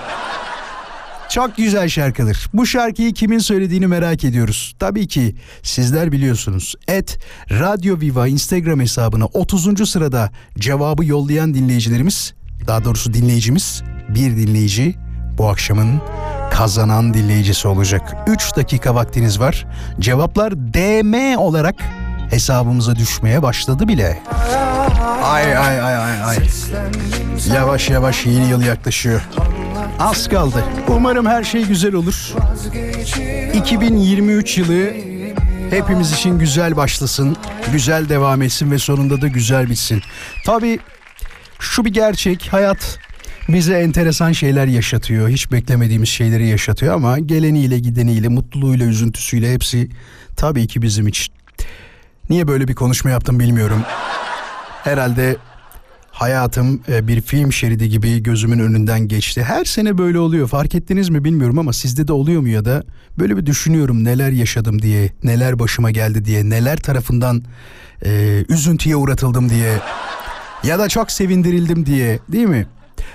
[1.33, 2.49] Çok güzel şarkıdır.
[2.53, 4.75] Bu şarkıyı kimin söylediğini merak ediyoruz.
[4.79, 6.75] Tabii ki sizler biliyorsunuz.
[6.87, 7.19] Et
[7.51, 9.89] Radyo Viva Instagram hesabına 30.
[9.89, 12.33] sırada cevabı yollayan dinleyicilerimiz,
[12.67, 14.95] daha doğrusu dinleyicimiz, bir dinleyici
[15.37, 16.01] bu akşamın
[16.51, 18.15] kazanan dinleyicisi olacak.
[18.27, 19.65] 3 dakika vaktiniz var.
[19.99, 21.75] Cevaplar DM olarak
[22.29, 24.19] hesabımıza düşmeye başladı bile.
[25.23, 26.37] Ay ay ay ay ay.
[27.55, 29.21] Yavaş yavaş yeni yıl yaklaşıyor.
[29.99, 30.63] Az kaldı.
[30.87, 32.33] Umarım her şey güzel olur.
[33.53, 34.93] 2023 yılı
[35.69, 37.37] hepimiz için güzel başlasın,
[37.71, 40.01] güzel devam etsin ve sonunda da güzel bitsin.
[40.45, 40.79] Tabii
[41.59, 42.99] şu bir gerçek, hayat
[43.49, 45.29] bize enteresan şeyler yaşatıyor.
[45.29, 49.89] Hiç beklemediğimiz şeyleri yaşatıyor ama geleniyle gideniyle, mutluluğuyla, üzüntüsüyle hepsi
[50.35, 51.33] tabii ki bizim için.
[52.29, 53.81] Niye böyle bir konuşma yaptım bilmiyorum.
[54.83, 55.35] Herhalde
[56.13, 59.43] hayatım e, bir film şeridi gibi gözümün önünden geçti.
[59.43, 60.47] Her sene böyle oluyor.
[60.47, 62.83] Fark ettiniz mi bilmiyorum ama sizde de oluyor mu ya da
[63.19, 67.43] böyle bir düşünüyorum neler yaşadım diye, neler başıma geldi diye, neler tarafından
[68.05, 69.79] e, üzüntüye uğratıldım diye
[70.63, 72.67] ya da çok sevindirildim diye, değil mi?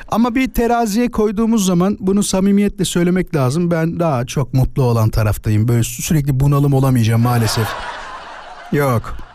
[0.08, 3.70] Ama bir teraziye koyduğumuz zaman bunu samimiyetle söylemek lazım.
[3.70, 5.68] Ben daha çok mutlu olan taraftayım.
[5.68, 7.68] Böyle sürekli bunalım olamayacağım maalesef.
[8.72, 9.27] Yok.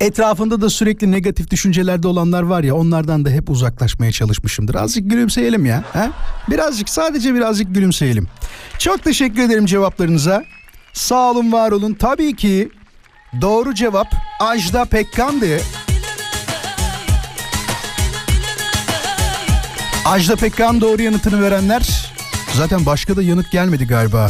[0.00, 4.74] Etrafında da sürekli negatif düşüncelerde olanlar var ya onlardan da hep uzaklaşmaya çalışmışımdır.
[4.74, 5.84] Azıcık gülümseyelim ya.
[5.92, 6.10] He?
[6.50, 8.28] Birazcık sadece birazcık gülümseyelim.
[8.78, 10.44] Çok teşekkür ederim cevaplarınıza.
[10.92, 11.94] Sağ olun var olun.
[11.94, 12.68] Tabii ki
[13.40, 14.06] doğru cevap
[14.40, 15.60] Ajda Pekkan'dı.
[20.04, 22.12] Ajda Pekkan doğru yanıtını verenler
[22.54, 24.28] zaten başka da yanıt gelmedi galiba.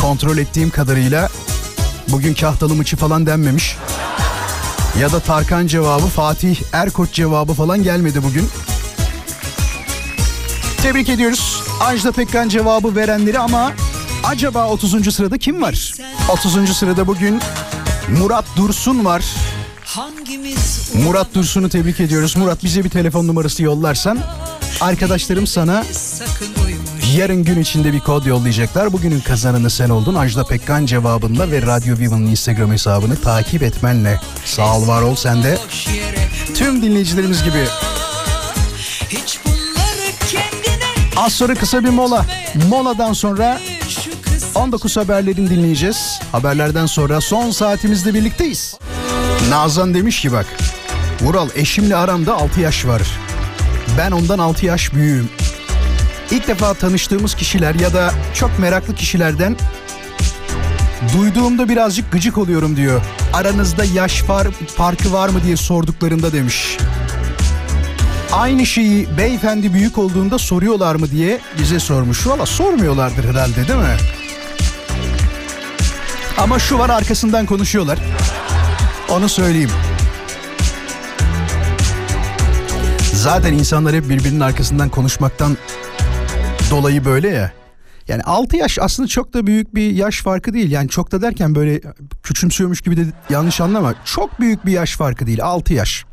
[0.00, 1.28] Kontrol ettiğim kadarıyla
[2.08, 3.76] bugün kahtalı mıçı falan denmemiş.
[5.00, 8.48] Ya da Tarkan cevabı Fatih Erkoç cevabı falan gelmedi bugün.
[10.82, 13.72] Tebrik ediyoruz Ajda Pekkan cevabı verenleri ama
[14.24, 15.14] acaba 30.
[15.14, 15.92] sırada kim var?
[16.28, 16.76] 30.
[16.76, 17.40] sırada bugün
[18.20, 19.24] Murat Dursun var.
[21.04, 22.36] Murat Dursun'u tebrik ediyoruz.
[22.36, 24.18] Murat bize bir telefon numarası yollarsan
[24.80, 25.84] arkadaşlarım sana
[27.16, 28.92] yarın gün içinde bir kod yollayacaklar.
[28.92, 30.14] Bugünün kazananı sen oldun.
[30.14, 34.20] Ajda Pekkan cevabında ve Radyo Viva'nın Instagram hesabını takip etmenle.
[34.44, 35.58] Sağ ol var ol sen de.
[36.54, 37.64] Tüm dinleyicilerimiz gibi.
[41.16, 42.26] Az sonra kısa bir mola.
[42.68, 43.60] Moladan sonra
[44.54, 46.20] 19 haberlerini dinleyeceğiz.
[46.32, 48.78] Haberlerden sonra son saatimizde birlikteyiz.
[49.50, 50.46] Nazan demiş ki bak.
[51.20, 53.02] Vural eşimle aramda 6 yaş var.
[53.98, 55.30] Ben ondan 6 yaş büyüğüm.
[56.30, 59.56] İlk defa tanıştığımız kişiler ya da çok meraklı kişilerden
[61.18, 63.00] duyduğumda birazcık gıcık oluyorum diyor.
[63.32, 66.76] Aranızda yaş far, farkı var mı diye sorduklarında demiş.
[68.32, 72.26] Aynı şeyi beyefendi büyük olduğunda soruyorlar mı diye bize sormuş.
[72.26, 73.96] Valla sormuyorlardır herhalde değil mi?
[76.38, 77.98] Ama şu var arkasından konuşuyorlar.
[79.08, 79.70] Onu söyleyeyim.
[83.14, 85.56] Zaten insanlar hep birbirinin arkasından konuşmaktan
[86.70, 87.52] dolayı böyle ya.
[88.08, 90.70] Yani 6 yaş aslında çok da büyük bir yaş farkı değil.
[90.70, 91.80] Yani çok da derken böyle
[92.22, 93.94] küçümsüyormuş gibi de yanlış anlama.
[94.04, 96.04] Çok büyük bir yaş farkı değil 6 yaş.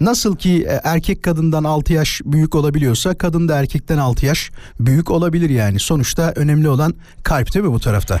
[0.00, 5.10] Nasıl ki e, erkek kadından 6 yaş büyük olabiliyorsa kadın da erkekten 6 yaş büyük
[5.10, 5.80] olabilir yani.
[5.80, 8.20] Sonuçta önemli olan kalp değil mi bu tarafta?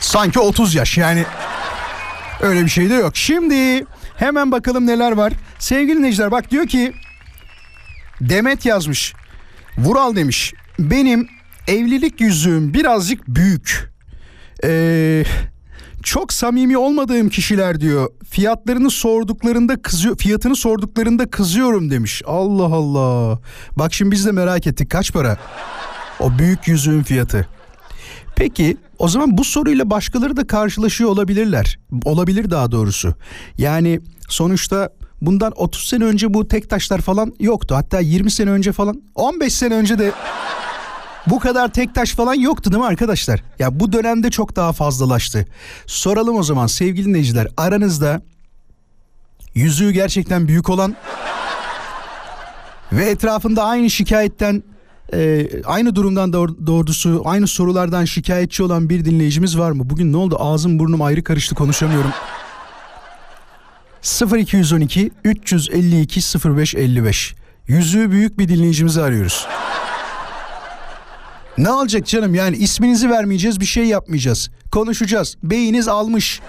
[0.00, 1.24] Sanki 30 yaş yani
[2.40, 3.16] öyle bir şey de yok.
[3.16, 3.84] Şimdi
[4.16, 5.32] hemen bakalım neler var.
[5.58, 6.92] Sevgili dinleyiciler bak diyor ki
[8.20, 9.14] Demet yazmış.
[9.78, 10.52] Vural demiş.
[10.78, 11.28] Benim
[11.68, 13.92] evlilik yüzüğüm birazcık büyük.
[14.64, 15.24] Ee,
[16.02, 18.10] çok samimi olmadığım kişiler diyor.
[18.30, 22.22] Fiyatlarını sorduklarında kızıyor, fiyatını sorduklarında kızıyorum demiş.
[22.26, 23.38] Allah Allah.
[23.76, 25.36] Bak şimdi biz de merak ettik kaç para?
[26.20, 27.48] O büyük yüzüğün fiyatı.
[28.36, 31.78] Peki o zaman bu soruyla başkaları da karşılaşıyor olabilirler.
[32.04, 33.14] Olabilir daha doğrusu.
[33.58, 34.90] Yani sonuçta
[35.20, 37.74] bundan 30 sene önce bu tek taşlar falan yoktu.
[37.74, 40.12] Hatta 20 sene önce falan 15 sene önce de
[41.26, 43.42] Bu kadar tek taş falan yoktu değil mi arkadaşlar?
[43.58, 45.46] Ya bu dönemde çok daha fazlalaştı.
[45.86, 48.22] Soralım o zaman sevgili dinleyiciler aranızda
[49.54, 50.96] yüzüğü gerçekten büyük olan
[52.92, 54.62] ve etrafında aynı şikayetten
[55.14, 59.90] e, aynı durumdan doğ- doğrusu aynı sorulardan şikayetçi olan bir dinleyicimiz var mı?
[59.90, 62.10] Bugün ne oldu ağzım burnum ayrı karıştı konuşamıyorum.
[64.06, 67.34] 0212 352 0555
[67.66, 69.46] Yüzüğü büyük bir dinleyicimizi arıyoruz.
[71.58, 74.50] Ne olacak canım yani isminizi vermeyeceğiz bir şey yapmayacağız.
[74.72, 75.36] Konuşacağız.
[75.42, 76.40] Beyiniz almış.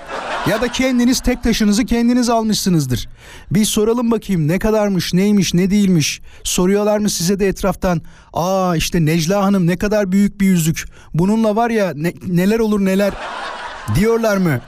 [0.50, 3.10] Ya da kendiniz tek taşınızı kendiniz almışsınızdır.
[3.52, 6.22] Bir soralım bakayım ne kadarmış, neymiş, ne değilmiş.
[6.44, 8.02] Soruyorlar mı size de etraftan?
[8.34, 10.86] Aa işte Necla Hanım ne kadar büyük bir yüzük.
[11.14, 13.14] Bununla var ya ne- neler olur neler
[13.96, 14.62] diyorlar mı?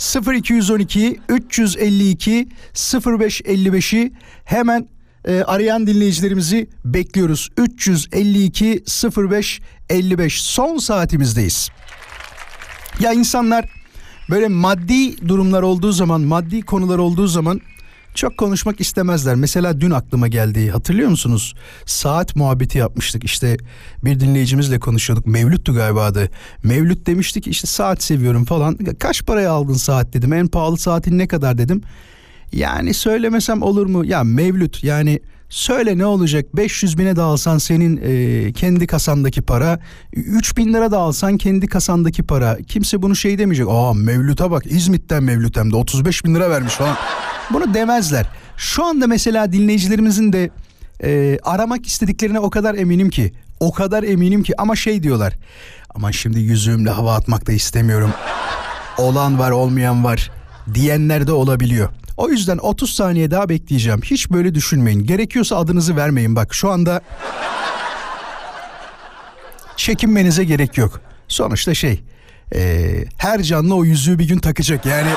[0.00, 4.12] 0212 352 0555'i
[4.44, 4.88] hemen
[5.24, 7.48] e, arayan dinleyicilerimizi bekliyoruz.
[7.56, 8.82] 352
[9.16, 11.68] 0555 son saatimizdeyiz.
[13.00, 13.64] Ya insanlar
[14.30, 17.60] böyle maddi durumlar olduğu zaman, maddi konular olduğu zaman
[18.20, 19.34] çok konuşmak istemezler.
[19.34, 20.70] Mesela dün aklıma geldi.
[20.70, 21.54] Hatırlıyor musunuz?
[21.86, 23.24] Saat muhabbeti yapmıştık.
[23.24, 23.56] İşte
[24.04, 25.26] bir dinleyicimizle konuşuyorduk.
[25.26, 26.30] Mevlüt'tü galiba adı.
[26.62, 28.78] Mevlüt demiştik işte saat seviyorum falan.
[28.98, 30.32] Kaç paraya aldın saat dedim.
[30.32, 31.82] En pahalı saatin ne kadar dedim.
[32.52, 34.04] Yani söylemesem olur mu?
[34.04, 36.56] Ya Mevlüt yani söyle ne olacak?
[36.56, 39.78] 500 bine de alsan senin e, kendi kasandaki para.
[40.12, 42.58] 3000 lira da alsan kendi kasandaki para.
[42.68, 43.66] Kimse bunu şey demeyecek.
[43.70, 46.96] Aa Mevlüt'e bak İzmit'ten Mevlüt hem de 35 bin lira vermiş falan.
[47.52, 48.26] Bunu demezler.
[48.56, 50.50] Şu anda mesela dinleyicilerimizin de
[51.04, 54.60] e, aramak istediklerine o kadar eminim ki o kadar eminim ki.
[54.60, 55.34] Ama şey diyorlar
[55.94, 58.10] ama şimdi yüzüğümle hava atmak da istemiyorum.
[58.98, 60.30] Olan var olmayan var.
[60.74, 61.88] diyenler de olabiliyor.
[62.20, 64.00] O yüzden 30 saniye daha bekleyeceğim.
[64.04, 65.06] Hiç böyle düşünmeyin.
[65.06, 66.36] Gerekiyorsa adınızı vermeyin.
[66.36, 67.00] Bak şu anda
[69.76, 71.00] çekinmenize gerek yok.
[71.28, 72.02] Sonuçta şey
[72.54, 75.10] eee, her canlı o yüzüğü bir gün takacak yani.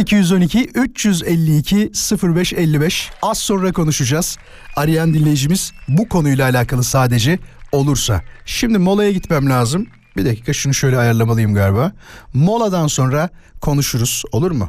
[0.00, 1.90] 0212 352
[2.22, 4.38] 0555 az sonra konuşacağız.
[4.76, 7.38] Arayan dinleyicimiz bu konuyla alakalı sadece
[7.72, 8.22] olursa.
[8.46, 9.86] Şimdi molaya gitmem lazım.
[10.16, 11.92] Bir dakika şunu şöyle ayarlamalıyım galiba.
[12.34, 13.28] Moladan sonra
[13.60, 14.68] konuşuruz olur mu?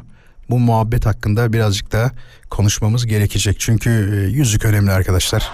[0.50, 2.10] Bu muhabbet hakkında birazcık daha
[2.50, 3.60] konuşmamız gerekecek.
[3.60, 5.50] Çünkü e, yüzük önemli arkadaşlar.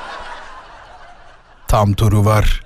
[1.69, 2.63] Tam turu var.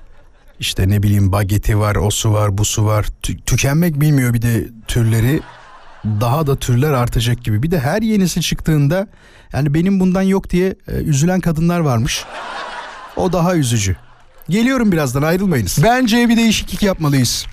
[0.60, 3.06] İşte ne bileyim bageti var, o su var, bu su var.
[3.22, 5.40] Tü- tükenmek bilmiyor bir de türleri.
[6.04, 7.62] Daha da türler artacak gibi.
[7.62, 9.08] Bir de her yenisi çıktığında
[9.52, 12.24] yani benim bundan yok diye e, üzülen kadınlar varmış.
[13.16, 13.96] O daha üzücü.
[14.48, 15.78] Geliyorum birazdan ayrılmayınız.
[15.82, 17.46] Bence bir değişiklik yapmalıyız.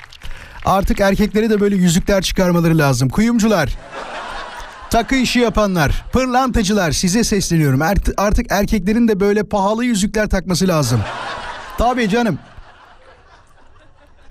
[0.66, 3.10] Artık erkeklere de böyle yüzükler çıkarmaları lazım.
[3.10, 3.70] Kuyumcular,
[4.90, 7.82] takı işi yapanlar, pırlantacılar size sesleniyorum.
[8.18, 11.02] Artık erkeklerin de böyle pahalı yüzükler takması lazım.
[11.78, 12.40] Tabii canım.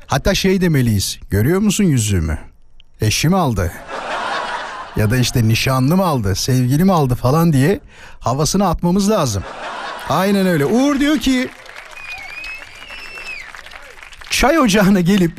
[0.07, 1.19] Hatta şey demeliyiz.
[1.31, 2.39] Görüyor musun yüzüğümü?
[3.01, 3.73] Eşim aldı.
[4.97, 7.81] Ya da işte nişanlım aldı, sevgilim aldı falan diye
[8.21, 9.43] havasını atmamız lazım.
[10.09, 10.67] Aynen öyle.
[10.67, 11.49] Uğur diyor ki
[14.35, 15.33] çay ocağına gelip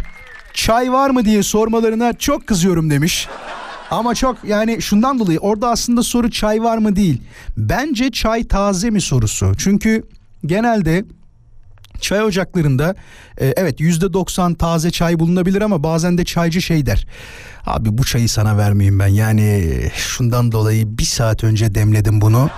[0.53, 3.27] çay var mı diye sormalarına çok kızıyorum demiş.
[3.91, 7.21] Ama çok yani şundan dolayı orada aslında soru çay var mı değil.
[7.57, 9.51] Bence çay taze mi sorusu.
[9.57, 10.03] Çünkü
[10.45, 11.05] genelde
[12.01, 12.95] çay ocaklarında
[13.37, 17.07] e, evet yüzde doksan taze çay bulunabilir ama bazen de çaycı şey der.
[17.65, 22.49] Abi bu çayı sana vermeyeyim ben yani şundan dolayı bir saat önce demledim bunu.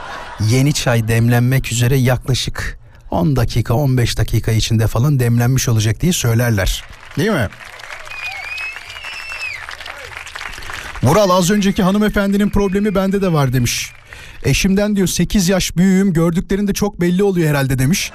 [0.50, 2.80] Yeni çay demlenmek üzere yaklaşık
[3.12, 6.84] 10 dakika 15 dakika içinde falan demlenmiş olacak diye söylerler.
[7.18, 7.50] Değil mi?
[11.04, 13.92] Vural az önceki hanımefendinin problemi bende de var demiş.
[14.44, 18.12] Eşimden diyor 8 yaş büyüğüm gördüklerinde çok belli oluyor herhalde demiş.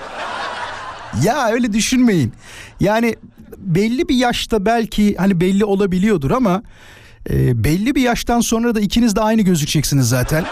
[1.24, 2.32] Ya öyle düşünmeyin.
[2.80, 3.16] Yani
[3.58, 6.62] belli bir yaşta belki hani belli olabiliyordur ama
[7.30, 10.44] e, belli bir yaştan sonra da ikiniz de aynı gözükeceksiniz zaten.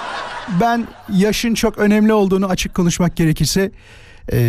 [0.61, 3.71] Ben yaşın çok önemli olduğunu açık konuşmak gerekirse
[4.33, 4.41] e,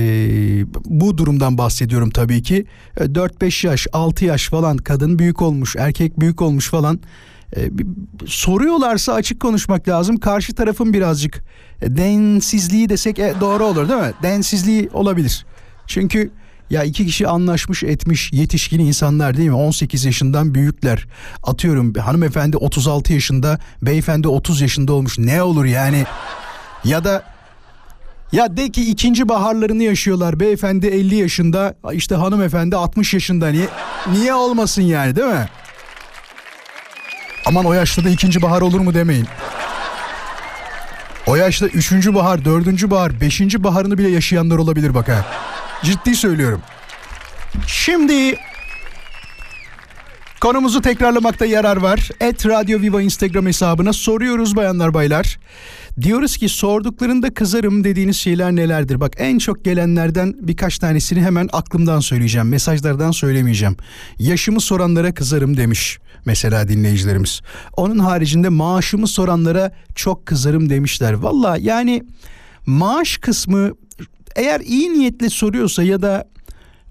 [0.85, 2.65] bu durumdan bahsediyorum tabii ki.
[2.97, 6.99] E, 4-5 yaş, 6 yaş falan kadın büyük olmuş, erkek büyük olmuş falan.
[7.57, 7.69] E,
[8.25, 10.17] soruyorlarsa açık konuşmak lazım.
[10.17, 11.43] Karşı tarafın birazcık
[11.81, 14.13] e, densizliği desek e, doğru olur değil mi?
[14.23, 15.45] Densizliği olabilir.
[15.87, 16.31] Çünkü
[16.69, 19.55] ya iki kişi anlaşmış etmiş yetişkin insanlar değil mi?
[19.55, 21.07] 18 yaşından büyükler.
[21.43, 25.19] Atıyorum hanımefendi 36 yaşında, beyefendi 30 yaşında olmuş.
[25.19, 26.05] Ne olur yani?
[26.83, 27.23] Ya da
[28.31, 30.39] ya de ki ikinci baharlarını yaşıyorlar.
[30.39, 33.49] Beyefendi 50 yaşında, işte hanımefendi 60 yaşında.
[33.49, 33.67] Niye,
[34.11, 35.49] niye olmasın yani değil mi?
[37.45, 39.27] Aman o yaşta da ikinci bahar olur mu demeyin.
[41.27, 45.25] O yaşta üçüncü bahar, dördüncü bahar, beşinci baharını bile yaşayanlar olabilir bak ha.
[45.83, 46.61] Ciddi söylüyorum.
[47.67, 48.37] Şimdi
[50.41, 52.09] konumuzu tekrarlamakta yarar var.
[52.19, 55.39] Et Radyo Viva Instagram hesabına soruyoruz bayanlar baylar.
[56.01, 58.99] Diyoruz ki sorduklarında kızarım dediğiniz şeyler nelerdir?
[58.99, 62.49] Bak en çok gelenlerden birkaç tanesini hemen aklımdan söyleyeceğim.
[62.49, 63.77] Mesajlardan söylemeyeceğim.
[64.19, 67.41] Yaşımı soranlara kızarım demiş mesela dinleyicilerimiz.
[67.77, 71.13] Onun haricinde maaşımı soranlara çok kızarım demişler.
[71.13, 72.03] Valla yani
[72.65, 73.71] maaş kısmı
[74.35, 76.29] eğer iyi niyetle soruyorsa ya da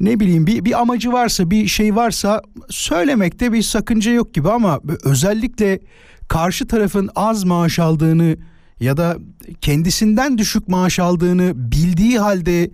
[0.00, 4.80] ne bileyim bir, bir amacı varsa bir şey varsa söylemekte bir sakınca yok gibi ama
[5.04, 5.80] özellikle
[6.28, 8.36] karşı tarafın az maaş aldığını
[8.80, 9.16] ya da
[9.60, 12.70] kendisinden düşük maaş aldığını bildiği halde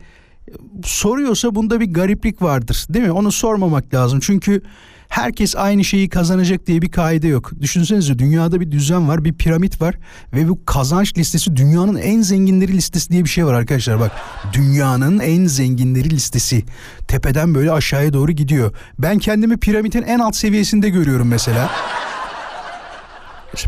[0.84, 3.12] soruyorsa bunda bir gariplik vardır değil mi?
[3.12, 4.62] Onu sormamak lazım çünkü
[5.08, 7.50] herkes aynı şeyi kazanacak diye bir kaide yok.
[7.60, 9.94] Düşünsenize dünyada bir düzen var, bir piramit var
[10.32, 14.12] ve bu kazanç listesi dünyanın en zenginleri listesi diye bir şey var arkadaşlar bak.
[14.52, 16.64] Dünyanın en zenginleri listesi.
[17.08, 18.72] Tepeden böyle aşağıya doğru gidiyor.
[18.98, 21.70] Ben kendimi piramitin en alt seviyesinde görüyorum mesela.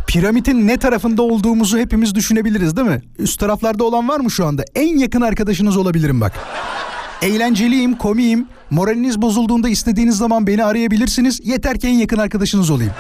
[0.06, 3.02] Piramidin ne tarafında olduğumuzu hepimiz düşünebiliriz değil mi?
[3.18, 4.64] Üst taraflarda olan var mı şu anda?
[4.74, 6.32] En yakın arkadaşınız olabilirim bak.
[7.22, 8.48] Eğlenceliyim, komiyim.
[8.70, 11.40] Moraliniz bozulduğunda istediğiniz zaman beni arayabilirsiniz.
[11.44, 12.92] Yeter ki en yakın arkadaşınız olayım.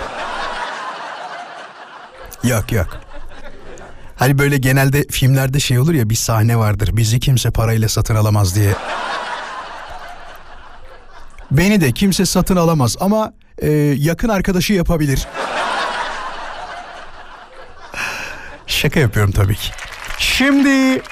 [2.44, 3.00] Yok yok.
[4.16, 6.90] Hani böyle genelde filmlerde şey olur ya bir sahne vardır.
[6.96, 8.74] Bizi kimse parayla satın alamaz diye.
[11.50, 15.26] Beni de kimse satın alamaz ama e, yakın arkadaşı yapabilir.
[18.68, 19.70] Şaka yapıyorum tabii ki.
[20.18, 21.02] Şimdi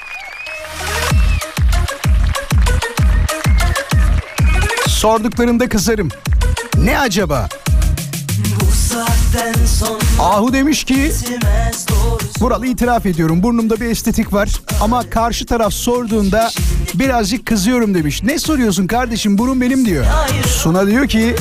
[4.87, 6.09] sorduklarında kızarım.
[6.77, 7.47] Ne acaba?
[10.19, 11.11] Ahu demiş ki
[12.39, 14.49] Vural itiraf ediyorum burnumda bir estetik var
[14.81, 16.49] ama karşı taraf sorduğunda
[16.93, 18.23] birazcık kızıyorum demiş.
[18.23, 20.05] Ne soruyorsun kardeşim burun benim diyor.
[20.45, 21.35] Suna diyor ki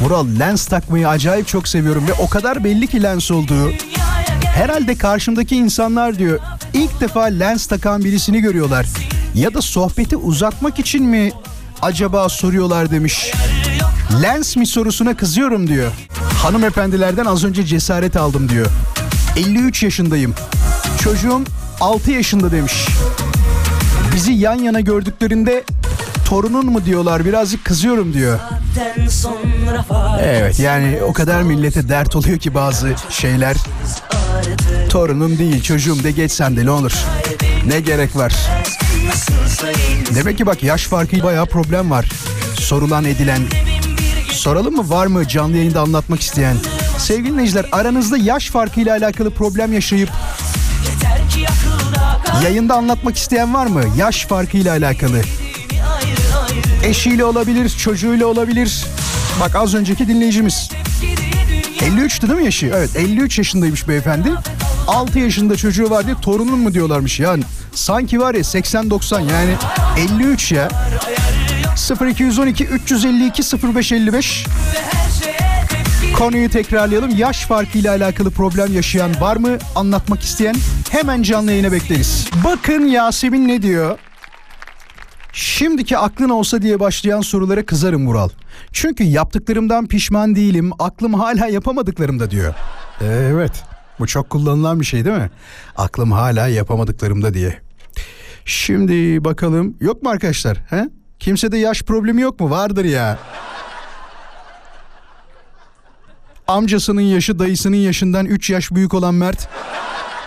[0.00, 3.70] Vural lens takmayı acayip çok seviyorum ve o kadar belli ki lens olduğu.
[4.56, 6.38] Herhalde karşımdaki insanlar diyor
[6.72, 8.86] ilk defa lens takan birisini görüyorlar.
[9.34, 11.32] Ya da sohbeti uzatmak için mi
[11.82, 13.32] acaba soruyorlar demiş.
[14.22, 15.92] Lens mi sorusuna kızıyorum diyor.
[16.42, 18.66] Hanımefendilerden az önce cesaret aldım diyor.
[19.36, 20.34] 53 yaşındayım.
[21.02, 21.42] Çocuğum
[21.80, 22.86] 6 yaşında demiş.
[24.14, 25.64] Bizi yan yana gördüklerinde
[26.28, 28.38] torunun mu diyorlar birazcık kızıyorum diyor.
[30.20, 33.56] Evet yani o kadar millete dert oluyor ki bazı şeyler.
[34.90, 36.92] Torunum değil çocuğum de geç sen de ne olur.
[37.66, 38.34] Ne gerek var?
[40.14, 42.10] Demek ki bak yaş farkı bayağı problem var.
[42.60, 43.42] Sorulan edilen.
[44.32, 46.56] Soralım mı var mı canlı yayında anlatmak isteyen?
[46.98, 50.08] Sevgili dinleyiciler aranızda yaş farkıyla alakalı problem yaşayıp
[52.44, 53.82] yayında anlatmak isteyen var mı?
[53.98, 55.20] Yaş farkıyla alakalı.
[56.84, 58.84] Eşiyle olabilir, çocuğuyla olabilir.
[59.40, 60.70] Bak az önceki dinleyicimiz.
[61.80, 62.66] 53'tü değil mi yaşı?
[62.74, 64.28] Evet 53 yaşındaymış beyefendi.
[64.86, 67.42] 6 yaşında çocuğu var diye torunun mu diyorlarmış yani.
[67.74, 69.54] Sanki var ya 80-90 yani
[70.18, 70.68] 53 ya.
[72.08, 73.42] 0212 352
[73.74, 74.46] 0555
[76.18, 77.16] Konuyu tekrarlayalım.
[77.16, 79.58] Yaş farkıyla alakalı problem yaşayan var mı?
[79.74, 80.56] Anlatmak isteyen
[80.90, 82.28] hemen canlı yayına bekleriz.
[82.44, 83.98] Bakın Yasemin ne diyor?
[85.32, 88.28] Şimdiki aklın olsa diye başlayan sorulara kızarım Vural.
[88.72, 90.70] Çünkü yaptıklarımdan pişman değilim.
[90.78, 92.54] Aklım hala yapamadıklarımda diyor.
[93.00, 93.64] Evet.
[93.98, 95.30] Bu çok kullanılan bir şey değil mi?
[95.76, 97.60] Aklım hala yapamadıklarımda diye.
[98.44, 99.76] Şimdi bakalım.
[99.80, 100.56] Yok mu arkadaşlar?
[100.70, 100.88] He?
[101.18, 102.50] Kimsede yaş problemi yok mu?
[102.50, 103.18] Vardır ya.
[106.48, 109.48] Amcasının yaşı dayısının yaşından 3 yaş büyük olan Mert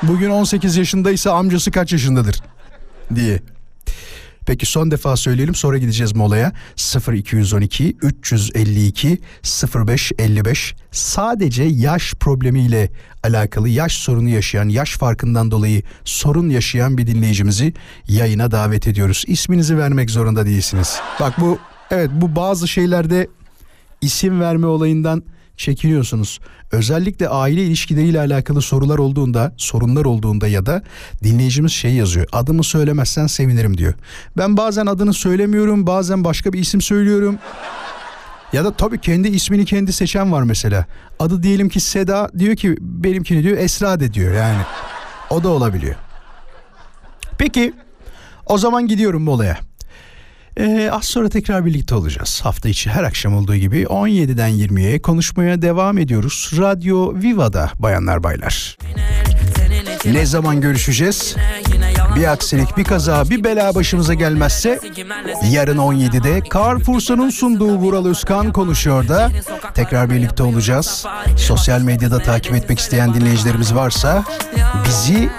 [0.03, 2.41] bugün 18 yaşındaysa amcası kaç yaşındadır
[3.15, 3.39] diye.
[4.49, 6.53] Peki son defa söyleyelim sonra gideceğiz molaya.
[7.13, 9.17] 0212 352
[9.75, 12.89] 0555 sadece yaş problemiyle
[13.23, 17.73] alakalı yaş sorunu yaşayan, yaş farkından dolayı sorun yaşayan bir dinleyicimizi
[18.07, 19.23] yayına davet ediyoruz.
[19.27, 20.99] İsminizi vermek zorunda değilsiniz.
[21.19, 21.59] Bak bu
[21.91, 23.27] evet bu bazı şeylerde
[24.01, 25.23] isim verme olayından
[25.59, 26.39] çekiniyorsunuz.
[26.71, 30.83] Özellikle aile ilişkileriyle alakalı sorular olduğunda, sorunlar olduğunda ya da
[31.23, 32.27] dinleyicimiz şey yazıyor.
[32.31, 33.93] Adımı söylemezsen sevinirim diyor.
[34.37, 37.39] Ben bazen adını söylemiyorum, bazen başka bir isim söylüyorum.
[38.53, 40.85] Ya da tabii kendi ismini kendi seçen var mesela.
[41.19, 44.61] Adı diyelim ki Seda diyor ki benimkini diyor Esra de diyor yani.
[45.29, 45.95] O da olabiliyor.
[47.37, 47.73] Peki
[48.45, 49.68] o zaman gidiyorum molaya.
[50.59, 52.41] Ee, az sonra tekrar birlikte olacağız.
[52.43, 56.51] Hafta içi her akşam olduğu gibi 17'den 20'ye konuşmaya devam ediyoruz.
[56.57, 58.77] Radyo Viva'da bayanlar baylar.
[60.05, 61.35] Ne zaman görüşeceğiz?
[62.15, 64.79] Bir aksilik, bir kaza, bir bela başımıza gelmezse
[65.51, 69.29] yarın 17'de Carrefour'un sunduğu Vural Özkan konuşuyor da
[69.73, 71.05] tekrar birlikte olacağız.
[71.37, 74.23] Sosyal medyada takip etmek isteyen dinleyicilerimiz varsa
[74.87, 75.29] bizi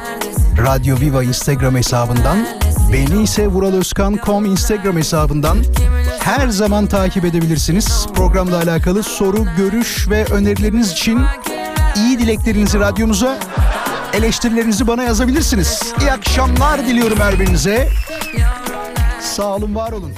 [0.67, 2.47] Radyo Viva Instagram hesabından
[2.93, 5.59] beni ise vuralozkan.com Instagram hesabından
[6.21, 8.07] her zaman takip edebilirsiniz.
[8.15, 11.21] Programla alakalı soru, görüş ve önerileriniz için
[11.97, 13.39] iyi dileklerinizi radyomuza
[14.13, 15.93] eleştirilerinizi bana yazabilirsiniz.
[16.01, 17.89] İyi akşamlar diliyorum her birinize.
[19.21, 20.13] Sağ olun, var olun.